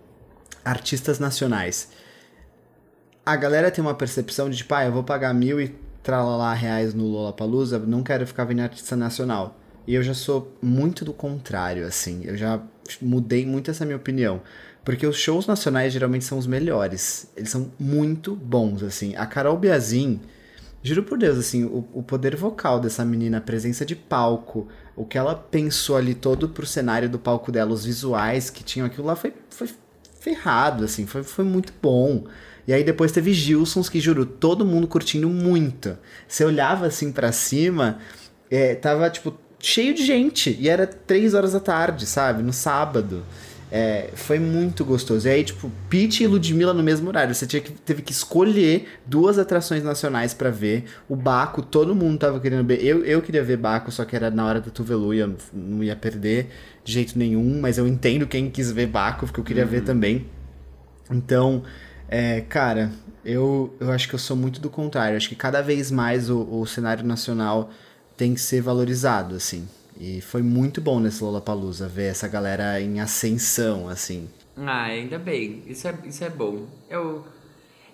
[0.65, 1.89] artistas nacionais.
[3.23, 6.93] A galera tem uma percepção de tipo, ah, eu vou pagar mil e tralala reais
[6.93, 9.59] no Lollapalooza, não quero ficar vendo artista nacional.
[9.85, 12.21] E eu já sou muito do contrário, assim.
[12.23, 12.61] Eu já
[13.01, 14.41] mudei muito essa minha opinião.
[14.83, 17.29] Porque os shows nacionais geralmente são os melhores.
[17.35, 19.15] Eles são muito bons, assim.
[19.15, 20.19] A Carol Biazin
[20.87, 25.05] Juro por Deus, assim, o, o poder vocal dessa menina, a presença de palco, o
[25.05, 29.05] que ela pensou ali todo pro cenário do palco dela, os visuais que tinham aquilo
[29.05, 29.69] lá foi, foi
[30.19, 32.25] ferrado, assim, foi, foi muito bom.
[32.65, 35.97] E aí depois teve Gilsons, que juro, todo mundo curtindo muito.
[36.27, 37.99] Você olhava assim para cima,
[38.49, 40.55] é, tava tipo cheio de gente.
[40.59, 42.43] E era três horas da tarde, sabe?
[42.43, 43.23] No sábado.
[43.69, 45.27] É, foi muito gostoso.
[45.27, 47.35] E aí, tipo, Pete e Ludmilla no mesmo horário.
[47.35, 50.85] Você tinha que, teve que escolher duas atrações nacionais para ver.
[51.09, 52.83] O Baco, todo mundo tava querendo ver.
[52.83, 55.83] Eu, eu queria ver Baco, só que era na hora do Tuvelu e eu não
[55.83, 56.49] ia perder
[56.83, 57.59] de jeito nenhum.
[57.59, 59.69] Mas eu entendo quem quis ver Baco, porque eu queria uhum.
[59.69, 60.25] ver também.
[61.11, 61.63] Então,
[62.07, 62.91] é, cara,
[63.23, 65.17] eu, eu acho que eu sou muito do contrário.
[65.17, 67.69] Acho que cada vez mais o, o cenário nacional
[68.15, 69.67] tem que ser valorizado, assim.
[69.99, 74.27] E foi muito bom nesse Lollapalooza ver essa galera em ascensão, assim.
[74.55, 75.63] Ah, ainda bem.
[75.67, 76.65] Isso é, isso é bom.
[76.89, 77.25] Eu,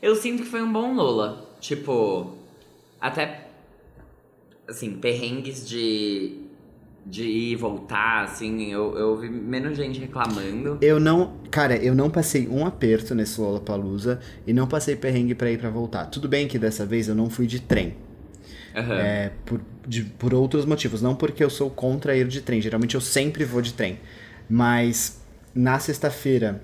[0.01, 1.49] eu sinto que foi um bom Lola.
[1.59, 2.37] Tipo,
[2.99, 3.47] até,
[4.67, 6.39] assim, perrengues de,
[7.05, 10.77] de ir e voltar, assim, eu, eu vi menos gente reclamando.
[10.81, 15.51] Eu não, cara, eu não passei um aperto nesse Lollapalooza e não passei perrengue pra
[15.51, 16.05] ir pra voltar.
[16.07, 17.95] Tudo bem que dessa vez eu não fui de trem.
[18.75, 18.99] Aham.
[18.99, 21.01] É, por, de- por outros motivos.
[21.01, 22.61] Não porque eu sou contra ir de trem.
[22.61, 23.99] Geralmente eu sempre vou de trem.
[24.49, 25.21] Mas
[25.53, 26.61] na sexta-feira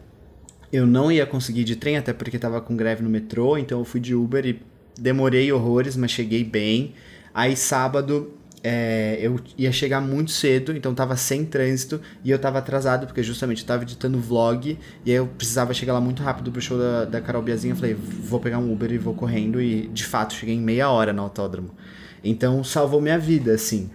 [0.71, 3.57] eu não ia conseguir ir de trem, até porque tava com greve no metrô.
[3.57, 4.61] Então eu fui de Uber e
[4.99, 6.93] demorei horrores, mas cheguei bem.
[7.33, 8.33] Aí sábado
[8.63, 13.23] é, eu ia chegar muito cedo, então tava sem trânsito e eu tava atrasado, porque
[13.23, 16.77] justamente eu tava editando vlog e aí eu precisava chegar lá muito rápido pro show
[16.77, 17.75] da, da Carol Biazinha.
[17.75, 19.61] Falei, vou pegar um Uber e vou correndo.
[19.61, 21.71] E de fato cheguei em meia hora no autódromo.
[22.23, 23.89] Então salvou minha vida, assim.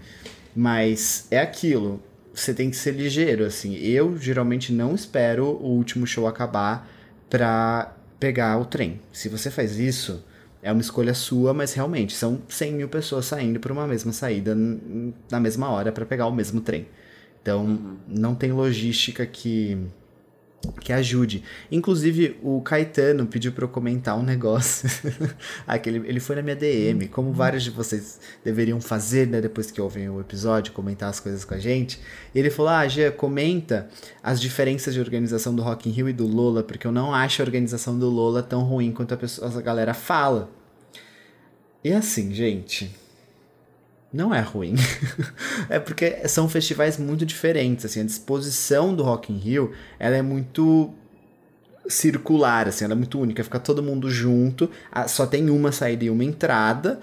[0.55, 2.03] Mas é aquilo,
[2.33, 3.75] você tem que ser ligeiro, assim.
[3.77, 6.89] Eu geralmente não espero o último show acabar
[7.29, 9.01] pra pegar o trem.
[9.13, 10.25] Se você faz isso,
[10.63, 14.57] é uma escolha sua, mas realmente são 100 mil pessoas saindo por uma mesma saída
[15.31, 16.87] na mesma hora pra pegar o mesmo trem.
[17.43, 19.77] Então não tem logística que
[20.81, 21.43] que ajude.
[21.71, 24.89] Inclusive, o Caetano pediu pra eu comentar um negócio.
[25.67, 29.81] Aquele, ele foi na minha DM, como vários de vocês deveriam fazer, né, depois que
[29.81, 32.01] ouvem o episódio, comentar as coisas com a gente.
[32.35, 33.89] E ele falou: Ah, Gia, comenta
[34.23, 37.43] as diferenças de organização do Rock in Rio e do Lola, porque eu não acho
[37.43, 40.51] a organização do Lola tão ruim quanto a, pessoa, a galera fala.
[41.83, 42.91] E assim, gente,
[44.15, 44.77] não é ruim.
[45.69, 50.23] é porque são festivais muito diferentes, assim, a disposição do Rock in Rio, ela é
[50.23, 50.95] muito
[51.89, 54.71] circular, assim, ela é muito única, fica todo mundo junto,
[55.09, 57.01] só tem uma saída e uma entrada,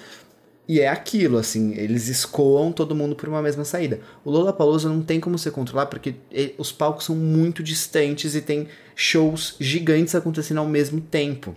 [0.67, 3.99] e é aquilo, assim, eles escoam todo mundo por uma mesma saída.
[4.23, 6.15] O Lollapalooza não tem como você controlar porque
[6.57, 11.53] os palcos são muito distantes e tem shows gigantes acontecendo ao mesmo tempo.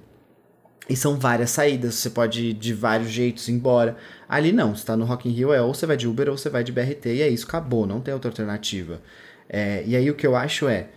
[0.88, 3.96] E são várias saídas, você pode ir de vários jeitos embora.
[4.28, 6.36] Ali não, você tá no Rock in Rio, é ou você vai de Uber ou
[6.36, 9.00] você vai de BRT, e é isso, acabou, não tem outra alternativa.
[9.48, 10.88] É, e aí o que eu acho é,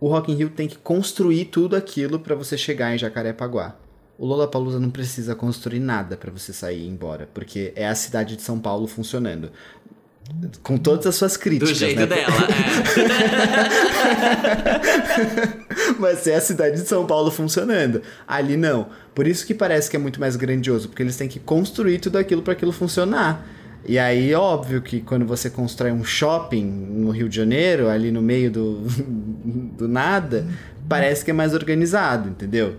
[0.00, 3.76] o Rock in Rio tem que construir tudo aquilo para você chegar em Jacarepaguá.
[4.18, 7.94] O Lollapalooza não precisa construir nada para você sair e ir embora, porque é a
[7.94, 9.52] cidade de São Paulo funcionando.
[10.62, 12.06] Com todas as suas Do críticas, jeito né?
[12.06, 12.68] dela, é.
[15.98, 18.02] Mas é a cidade de São Paulo funcionando.
[18.26, 18.88] Ali não.
[19.14, 22.18] Por isso que parece que é muito mais grandioso, porque eles têm que construir tudo
[22.18, 23.44] aquilo para aquilo funcionar.
[23.86, 28.20] E aí, óbvio que quando você constrói um shopping no Rio de Janeiro, ali no
[28.20, 28.82] meio do,
[29.78, 30.46] do nada,
[30.88, 32.76] parece que é mais organizado, entendeu?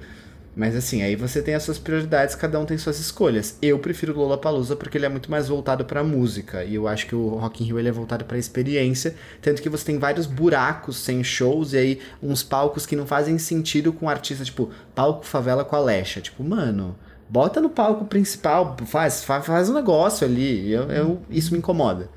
[0.56, 3.58] Mas assim, aí você tem as suas prioridades, cada um tem suas escolhas.
[3.62, 6.66] Eu prefiro o Lollapalooza porque ele é muito mais voltado pra música.
[6.66, 9.16] E eu acho que o Rock in Rio ele é voltado pra experiência.
[9.42, 13.38] Tanto que você tem vários buracos sem shows e aí uns palcos que não fazem
[13.38, 16.20] sentido com artista, tipo, palco favela com a Alexa.
[16.20, 16.98] Tipo, mano,
[17.30, 20.72] bota no palco principal, faz, faz, faz um negócio ali.
[20.72, 22.10] Eu, eu- isso me incomoda.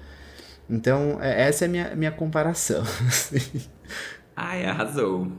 [0.69, 2.83] Então, é- essa é a minha, minha comparação.
[4.35, 5.31] Ai, arrasou.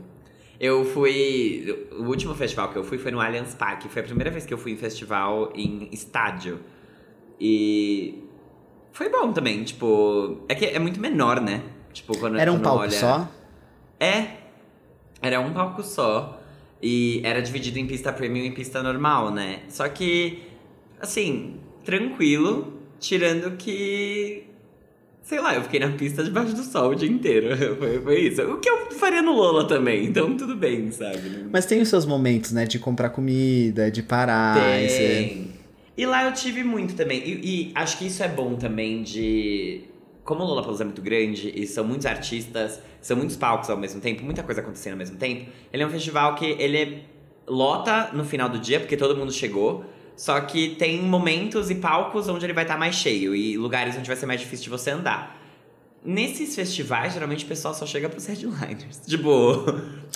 [0.64, 1.86] Eu fui.
[1.92, 3.86] O último festival que eu fui foi no Allianz Parque.
[3.86, 6.58] Foi a primeira vez que eu fui em festival em estádio.
[7.38, 8.24] E.
[8.90, 10.38] Foi bom também, tipo.
[10.48, 11.62] É que é muito menor, né?
[11.92, 13.28] Tipo, quando Era um palco olha- só?
[14.00, 14.38] É.
[15.20, 16.40] Era um palco só.
[16.82, 19.64] E era dividido em pista premium e pista normal, né?
[19.68, 20.44] Só que,
[20.98, 24.44] assim, tranquilo, tirando que.
[25.24, 27.56] Sei lá, eu fiquei na pista debaixo do sol o dia inteiro.
[27.78, 28.42] Foi, foi isso.
[28.42, 31.46] O que eu faria no Lola também, então tudo bem, sabe?
[31.50, 32.66] Mas tem os seus momentos, né?
[32.66, 34.82] De comprar comida, de parar.
[34.82, 35.54] e você- Tem.
[35.96, 37.22] E lá eu tive muito também.
[37.24, 39.84] E, e acho que isso é bom também de.
[40.24, 44.00] Como o Lollapalooza é muito grande e são muitos artistas, são muitos palcos ao mesmo
[44.00, 45.50] tempo, muita coisa acontecendo ao mesmo tempo.
[45.72, 47.02] Ele é um festival que ele
[47.46, 49.84] lota no final do dia, porque todo mundo chegou.
[50.16, 54.06] Só que tem momentos e palcos onde ele vai estar mais cheio e lugares onde
[54.06, 55.42] vai ser mais difícil de você andar.
[56.06, 59.00] Nesses festivais, geralmente o pessoal só chega pros headliners.
[59.08, 59.64] Tipo,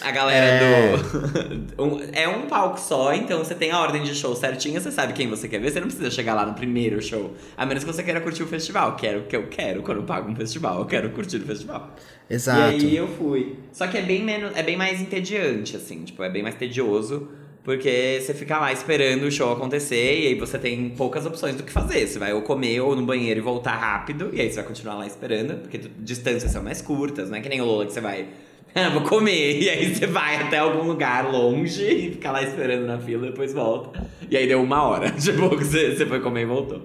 [0.02, 0.96] a galera É.
[0.96, 2.00] do.
[2.12, 5.26] é um palco só, então você tem a ordem de show certinha, você sabe quem
[5.28, 7.32] você quer ver, você não precisa chegar lá no primeiro show.
[7.56, 9.98] A menos que você queira curtir o festival, que era o que eu quero quando
[9.98, 11.96] eu pago um festival, eu quero curtir o festival.
[12.28, 12.72] Exato.
[12.72, 13.56] E aí eu fui.
[13.72, 14.54] Só que é bem menos.
[14.54, 17.28] É bem mais entediante, assim, tipo, é bem mais tedioso.
[17.68, 21.62] Porque você fica lá esperando o show acontecer e aí você tem poucas opções do
[21.62, 22.06] que fazer.
[22.06, 24.94] Você vai ou comer ou no banheiro e voltar rápido, e aí você vai continuar
[24.94, 28.00] lá esperando, porque distâncias são mais curtas, não é que nem o Lola que você
[28.00, 28.26] vai
[28.74, 29.60] Ah, vou comer.
[29.60, 33.52] E aí você vai até algum lugar longe e fica lá esperando na fila, depois
[33.52, 34.02] volta.
[34.30, 35.10] E aí deu uma hora.
[35.20, 36.82] Tipo, você, você foi comer e voltou.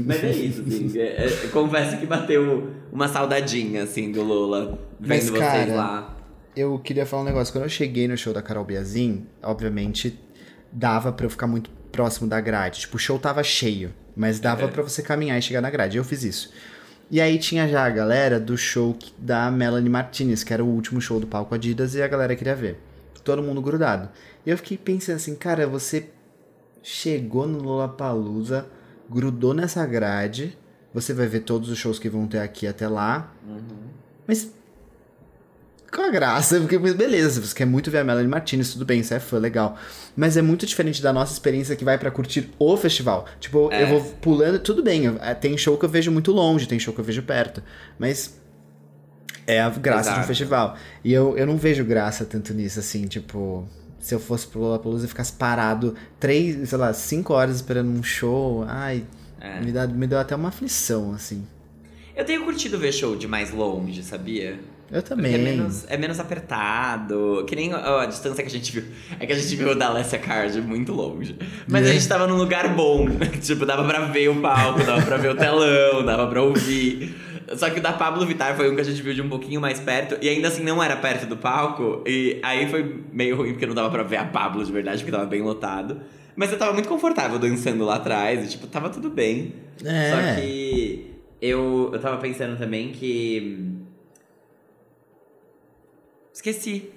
[0.00, 0.98] Mas é isso, assim.
[0.98, 4.78] É, é, confesso que bateu uma saudadinha, assim, do Lola.
[4.98, 6.16] Vendo Mas, vocês cara, lá.
[6.54, 7.52] Eu queria falar um negócio.
[7.52, 10.18] Quando eu cheguei no show da Carol Biazin, obviamente
[10.70, 12.80] dava pra eu ficar muito próximo da grade.
[12.80, 14.68] Tipo, o show tava cheio, mas dava É.
[14.68, 15.96] pra você caminhar e chegar na grade.
[15.98, 16.52] Eu fiz isso.
[17.10, 21.00] E aí tinha já a galera do show da Melanie Martinez, que era o último
[21.00, 22.78] show do palco Adidas, e a galera queria ver.
[23.22, 24.08] Todo mundo grudado.
[24.44, 26.08] E eu fiquei pensando assim, cara, você
[26.82, 28.66] chegou no Lollapalooza,
[29.10, 30.58] grudou nessa grade,
[30.92, 33.32] você vai ver todos os shows que vão ter aqui até lá,
[34.26, 34.50] mas
[35.92, 36.58] qual a graça?
[36.60, 39.76] Porque, beleza, você quer muito ver a Melanie Martinez, tudo bem, você é fã, legal.
[40.16, 43.26] Mas é muito diferente da nossa experiência que vai pra curtir o festival.
[43.38, 43.82] Tipo, É.
[43.82, 46.92] eu vou pulando, tudo bem, é, tem show que eu vejo muito longe, tem show
[46.94, 47.62] que eu vejo perto.
[47.98, 48.40] Mas
[49.46, 50.26] é a graça de um Exato.
[50.28, 50.76] festival.
[51.04, 53.68] E eu, eu não vejo graça tanto nisso, assim, tipo...
[54.00, 58.02] Se eu fosse pro Lollapalooza e ficasse parado três, sei lá, cinco horas esperando um
[58.02, 59.04] show, ai,
[59.40, 59.60] É.
[59.60, 61.46] me, dá, me deu até uma aflição, assim.
[62.16, 64.58] Eu tenho curtido ver show de mais longe, sabia?
[64.92, 65.34] Eu Porque também.
[65.34, 67.44] é menos, é menos apertado.
[67.48, 68.84] Que nem ó, a distância que a gente viu.
[69.18, 71.34] É que a gente viu o da Alessia Card muito longe.
[71.66, 71.92] Mas a É.
[71.94, 73.06] gente tava num lugar bom.
[73.40, 77.14] tipo, dava pra ver o palco, dava pra ver o telão, dava pra ouvir.
[77.56, 79.60] Só que o da Pablo Vittar foi um que a gente viu de um pouquinho
[79.60, 80.16] mais perto.
[80.22, 82.02] E ainda assim não era perto do palco.
[82.06, 85.10] E aí foi meio ruim porque não dava pra ver a Pablo de verdade, porque
[85.12, 86.00] tava bem lotado.
[86.36, 88.44] Mas eu tava muito confortável dançando lá atrás.
[88.44, 89.54] E tipo, tava tudo bem.
[89.84, 90.10] É.
[90.10, 91.10] Só que
[91.42, 93.71] eu, eu tava pensando também que.
[96.32, 96.90] Esqueci.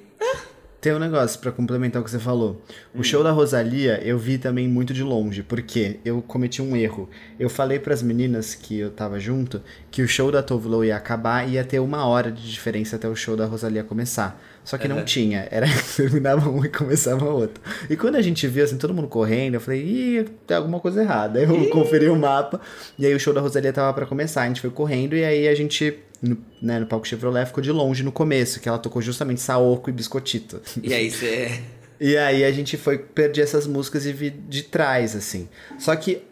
[0.85, 2.61] Tem um negócio pra complementar o que você falou.
[2.93, 2.99] Hum.
[2.99, 7.09] O show da Rosalia eu vi também muito de longe, porque eu cometi um erro.
[7.39, 10.95] Eu falei pras meninas que eu tava junto que o show da Tove Lo ia
[10.95, 14.39] acabar e ia ter uma hora de diferença até o show da Rosalia começar.
[14.63, 15.05] Só que não Aham.
[15.05, 15.65] tinha, era
[15.97, 17.63] terminava um e começava outro.
[17.89, 21.01] E quando a gente viu assim todo mundo correndo, eu falei, ih, tem alguma coisa
[21.01, 21.39] errada.
[21.39, 22.61] Aí eu conferi o mapa
[22.97, 25.47] e aí o show da Rosalia tava pra começar, a gente foi correndo e aí
[25.47, 29.01] a gente no, né, no palco Chevrolet ficou de longe no começo, que ela tocou
[29.01, 30.61] justamente Saoko e Biscottito.
[30.81, 31.61] E aí você.
[31.97, 35.47] E aí a gente foi perder essas músicas e vi de trás, assim.
[35.79, 36.23] Só que,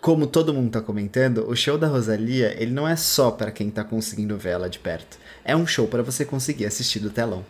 [0.00, 3.70] como todo mundo tá comentando, o show da Rosalia, ele não é só pra quem
[3.70, 5.16] tá conseguindo ver ela de perto.
[5.44, 7.44] É um show pra você conseguir assistir do telão.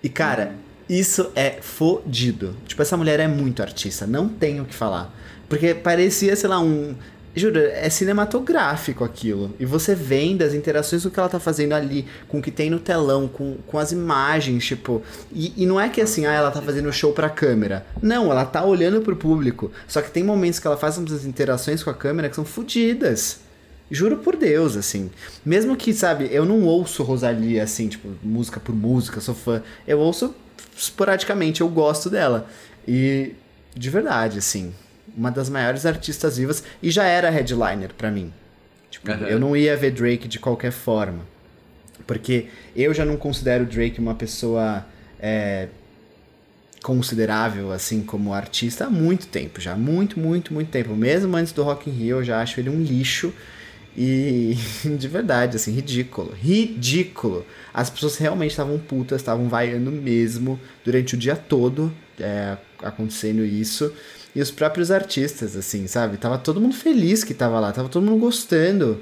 [0.00, 0.54] E cara,
[0.88, 2.56] isso é fodido.
[2.66, 5.12] Tipo, essa mulher é muito artista, não tenho o que falar.
[5.48, 6.94] Porque parecia, sei lá, um.
[7.34, 9.54] Juro, é cinematográfico aquilo.
[9.60, 12.70] E você vendo as interações do que ela tá fazendo ali, com o que tem
[12.70, 15.02] no telão, com, com as imagens, tipo.
[15.32, 17.86] E, e não é que assim, ah, ela tá fazendo show pra câmera.
[18.02, 19.70] Não, ela tá olhando pro público.
[19.86, 23.40] Só que tem momentos que ela faz umas interações com a câmera que são fodidas.
[23.90, 25.10] Juro por Deus, assim.
[25.44, 29.62] Mesmo que, sabe, eu não ouço Rosalia, assim, tipo, música por música, sou fã.
[29.86, 30.34] Eu ouço
[30.76, 32.48] esporadicamente, eu gosto dela.
[32.86, 33.32] E,
[33.74, 34.74] de verdade, assim,
[35.18, 36.62] uma das maiores artistas vivas.
[36.80, 38.32] E já era headliner pra mim.
[38.88, 39.26] Tipo, Aham.
[39.26, 41.26] eu não ia ver Drake de qualquer forma.
[42.06, 44.86] Porque eu já não considero Drake uma pessoa
[45.20, 45.68] é,
[46.82, 49.76] considerável, assim, como artista há muito tempo já.
[49.76, 50.94] Muito, muito, muito tempo.
[50.94, 53.32] Mesmo antes do Rock in Rio, eu já acho ele um lixo.
[53.96, 54.56] E
[54.96, 56.32] de verdade, assim, ridículo.
[56.32, 57.44] Ridículo.
[57.74, 63.92] As pessoas realmente estavam putas, estavam vaiando mesmo durante o dia todo é, acontecendo isso.
[64.38, 66.16] E os próprios artistas, assim, sabe?
[66.16, 69.00] Tava todo mundo feliz que tava lá, tava todo mundo gostando.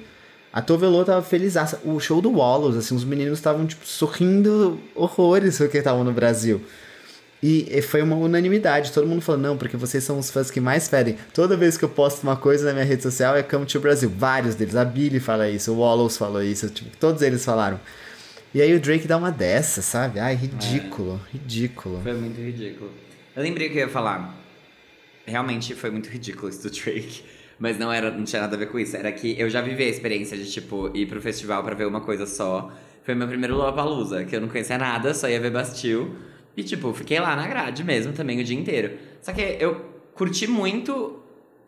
[0.51, 1.57] A Tovelô tava feliz.
[1.85, 6.63] O show do Wallows, assim, os meninos estavam, tipo, sorrindo horrores porque estavam no Brasil.
[7.43, 10.89] E foi uma unanimidade, todo mundo falou, não, porque vocês são os fãs que mais
[10.89, 11.19] pedem.
[11.35, 14.11] Toda vez que eu posto uma coisa na minha rede social é Come to Brasil.
[14.17, 17.79] Vários deles, a Billy fala isso, o Wallows falou isso, tipo, todos eles falaram.
[18.55, 20.19] E aí o Drake dá uma dessa, sabe?
[20.19, 22.01] Ai, ridículo, ridículo.
[22.03, 22.91] Foi muito ridículo.
[23.37, 24.46] Eu lembrei que eu ia falar.
[25.27, 27.23] Realmente foi muito ridículo isso do Drake.
[27.59, 28.97] Mas não, era, não tinha nada a ver com isso.
[28.97, 32.01] Era que eu já vivi a experiência de, tipo, ir pro festival pra ver uma
[32.01, 32.73] coisa só.
[33.03, 36.13] Foi meu primeiro Lollapalooza, que eu não conhecia nada, só ia ver Bastille.
[36.57, 38.97] E, tipo, fiquei lá na grade mesmo também o dia inteiro.
[39.21, 41.21] Só que eu curti muito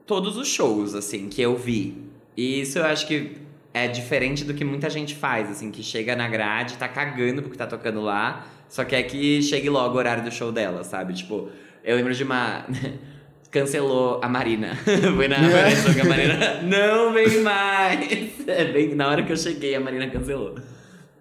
[0.07, 1.97] todos os shows, assim, que eu vi.
[2.37, 3.37] E isso eu acho que
[3.75, 7.57] é diferente do que muita gente faz, assim, que chega na grade, tá cagando porque
[7.59, 11.13] tá tocando lá, só quer que chegue logo o horário do show dela, sabe?
[11.15, 11.51] Tipo,
[11.85, 12.67] eu lembro de uma.
[13.51, 14.77] Cancelou a Marina.
[15.17, 15.37] Foi na
[15.71, 16.61] show que a Marina.
[16.63, 18.47] Não vem mais!
[18.47, 20.57] É bem na hora que eu cheguei, a Marina cancelou.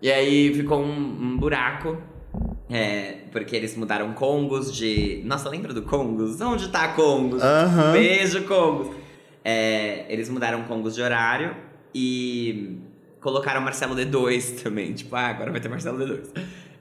[0.02, 1.98] E aí ficou um, um buraco.
[2.70, 5.22] É, porque eles mudaram Congos de.
[5.24, 6.42] Nossa, lembra do Congos?
[6.42, 7.42] Onde tá Congos?
[7.42, 7.94] Aham.
[7.94, 8.94] Beijo, Congos!
[9.44, 11.56] É, eles mudaram Congos de horário
[11.96, 12.78] e
[13.22, 14.92] colocaram Marcelo D2 também.
[14.94, 16.28] Tipo, ah, agora vai ter Marcelo D2.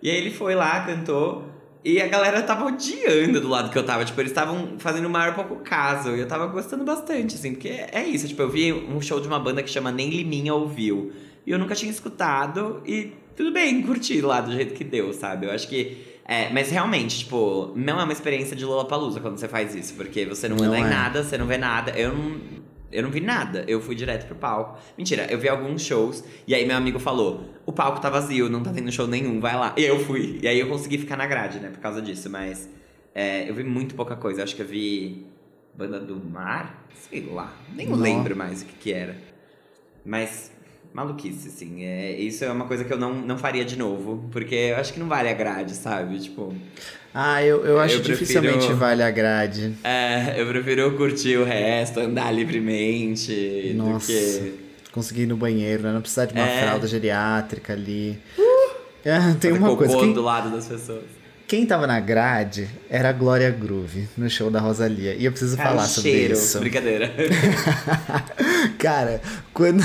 [0.03, 1.56] E aí ele foi lá, cantou.
[1.87, 4.05] E a galera tava odiando do lado que eu tava.
[4.05, 6.17] Tipo, eles estavam fazendo o maior pouco caso.
[6.17, 7.53] E eu tava gostando bastante, assim.
[7.53, 8.27] Porque é isso.
[8.27, 11.13] Tipo, eu vi um show de uma banda que chama Nem Liminha Ouviu.
[11.47, 12.83] E eu nunca tinha escutado.
[12.85, 15.47] E tudo bem, curti lá do jeito que deu, sabe?
[15.47, 15.97] Eu acho que...
[16.27, 19.95] É, mas realmente, tipo, não é uma experiência de Lollapalooza quando você faz isso.
[19.95, 20.89] Porque você não Não anda em é.
[20.89, 21.93] nada, você não vê nada.
[21.93, 22.41] Eu não...
[22.91, 24.79] Eu não vi nada, eu fui direto pro palco.
[24.97, 28.63] Mentira, eu vi alguns shows e aí meu amigo falou: o palco tá vazio, não
[28.63, 29.75] tá tendo show nenhum, vai lá.
[29.77, 30.39] E aí eu fui.
[30.43, 32.31] E aí eu consegui ficar na grade, né, por causa disso.
[32.31, 32.69] Mas
[33.15, 34.41] é, eu vi muito pouca coisa.
[34.41, 35.27] Eu acho que eu vi
[35.75, 39.17] Banda do Mar, sei lá, nem lembro mais o que que era.
[40.05, 40.53] Mas
[40.93, 41.85] maluquice, assim.
[41.85, 44.93] É, isso é uma coisa que eu não, não faria de novo, porque eu acho
[44.93, 46.19] que não vale a grade, sabe?
[46.19, 46.55] Tipo.
[47.15, 49.75] Ah, eu, eu acho Eu prefiro- dificilmente vale a grade.
[49.83, 54.13] É, eu prefiro curtir o resto, andar livremente Nossa.
[54.13, 54.19] do
[54.53, 54.67] que.
[54.93, 55.93] Conseguir ir no banheiro, né?
[55.93, 56.63] Não precisar de uma É.
[56.63, 58.19] fralda geriátrica ali.
[59.05, 59.97] É, tem fazer uma coisa.
[59.99, 61.05] Quem, do lado das pessoas.
[61.47, 65.15] Quem tava na grade era a Glória Groove no show da Rosalia.
[65.15, 66.35] E eu preciso Cara, falar sobre cheiro.
[66.35, 66.59] isso.
[66.59, 67.11] Brincadeira.
[68.79, 69.21] Cara,
[69.55, 69.85] quando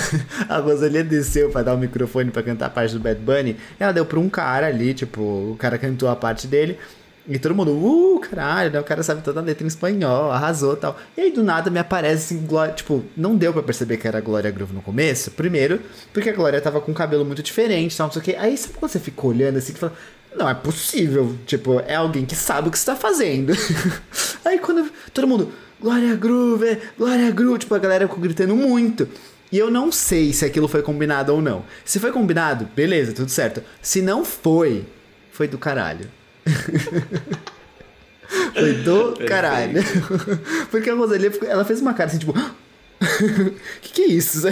[0.49, 3.91] a Rosalia desceu pra dar o microfone pra cantar a parte do Bad Bunny, ela
[3.91, 6.79] deu pra um cara ali, tipo, o cara cantou a parte dele.
[7.27, 8.79] E todo mundo, uh, caralho, né?
[8.79, 10.99] O cara sabe toda a letra em espanhol, arrasou e tal.
[11.15, 12.73] E aí do nada me aparece assim, Glória.
[12.73, 15.29] Tipo, não deu pra perceber que era a Glória Groove no começo.
[15.29, 15.79] Primeiro,
[16.11, 18.35] porque a Glória tava com um cabelo muito diferente, tal, não sei o quê.
[18.39, 19.93] Aí sabe quando você fica olhando assim, que fala,
[20.35, 21.35] não é possível.
[21.45, 23.53] Tipo, é alguém que sabe o que está fazendo.
[24.45, 29.07] aí quando todo mundo, Glória Groove, Glória Groove, tipo, a galera ficou gritando muito.
[29.51, 31.65] E eu não sei se aquilo foi combinado ou não.
[31.83, 33.61] Se foi combinado, beleza, tudo certo.
[33.81, 34.85] Se não foi,
[35.31, 36.09] foi do caralho.
[38.53, 39.83] foi do caralho.
[40.71, 42.33] Porque a Rosalia, ela fez uma cara assim, tipo...
[43.81, 44.47] que que é isso?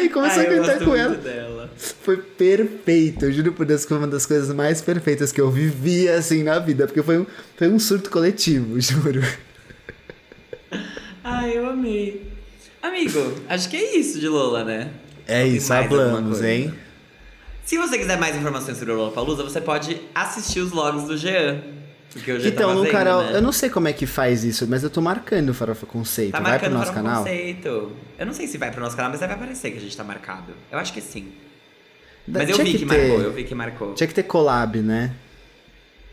[0.00, 1.14] E aí começou Ai, a cantar com ela.
[1.16, 1.70] dela.
[2.02, 5.50] Foi perfeito, eu juro por Deus que foi uma das coisas mais perfeitas que eu
[5.50, 7.26] vivi assim na vida, porque foi um,
[7.56, 9.22] foi um surto coletivo, juro.
[11.22, 12.26] Ai, eu amei.
[12.82, 14.90] Amigo, acho que é isso de Lola, né?
[15.26, 16.50] É Tem isso, coisa?
[16.50, 16.74] hein?
[17.64, 21.60] Se você quiser mais informações sobre o Lollapalooza, você pode assistir os vlogs do Jean.
[22.12, 23.36] Porque o Jean Então, no Carol, né?
[23.36, 26.32] eu não sei como é que faz isso, mas eu tô marcando o Farofa Conceito.
[26.32, 27.22] Tá Vai pro nosso um canal?
[27.22, 27.92] conceito.
[28.18, 30.02] Eu não sei se vai pro nosso canal, mas deve aparecer que a gente tá
[30.02, 30.52] marcado.
[30.72, 31.28] Eu acho que sim.
[32.26, 33.94] Da- Mas eu vi que, ter- marcou, eu vi que marcou.
[33.94, 35.12] Tinha que ter collab, né?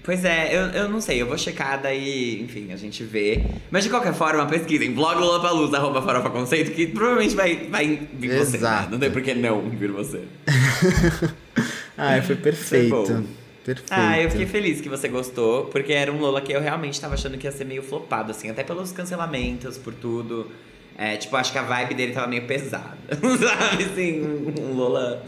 [0.03, 3.43] Pois é, eu, eu não sei, eu vou checar daí, enfim, a gente vê.
[3.69, 8.29] Mas de qualquer forma, pesquisem blog Lollapalooza, arroba farofa conceito, que provavelmente vai, vai vir
[8.37, 8.51] você.
[8.51, 8.57] né?
[8.57, 8.91] Exato.
[8.91, 10.21] Não tem por que não vir você.
[11.97, 12.41] Ah, foi bom.
[12.43, 13.23] perfeito.
[13.67, 13.91] Perfeito.
[13.91, 17.15] Ah, eu fiquei feliz que você gostou, porque era um Lola que eu realmente tava
[17.15, 20.49] achando que ia ser meio flopado, assim, até pelos cancelamentos, por tudo.
[20.97, 23.83] É, tipo, acho que a vibe dele tava meio pesada, sabe?
[23.83, 25.21] Assim, um, Lola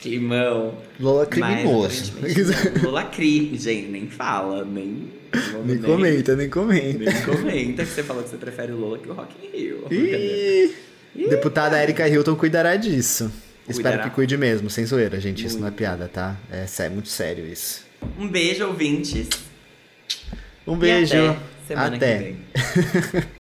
[0.00, 0.78] climão.
[0.98, 2.12] Lola Mas, criminoso.
[2.82, 2.84] não.
[2.84, 5.10] Lola cri, gente, nem fala, nem...
[5.66, 6.98] nem comenta, nem comenta.
[6.98, 9.86] Nem comenta que você falou que você prefere o Lola que o Rock in Rio.
[9.90, 10.74] Ih,
[11.28, 13.30] Deputada Erika Hilton cuidará disso.
[13.68, 14.02] Espero Cuidará.
[14.10, 15.46] que cuide mesmo, sem zoeira, gente.
[15.46, 15.78] Isso não é Muito.
[15.78, 16.36] piada, tá?
[16.50, 17.82] É sé- muito sério isso.
[18.18, 19.28] Um beijo, ouvintes.
[20.66, 21.14] Um E beijo.
[21.16, 22.18] até semana Até.
[22.18, 22.36] que vem.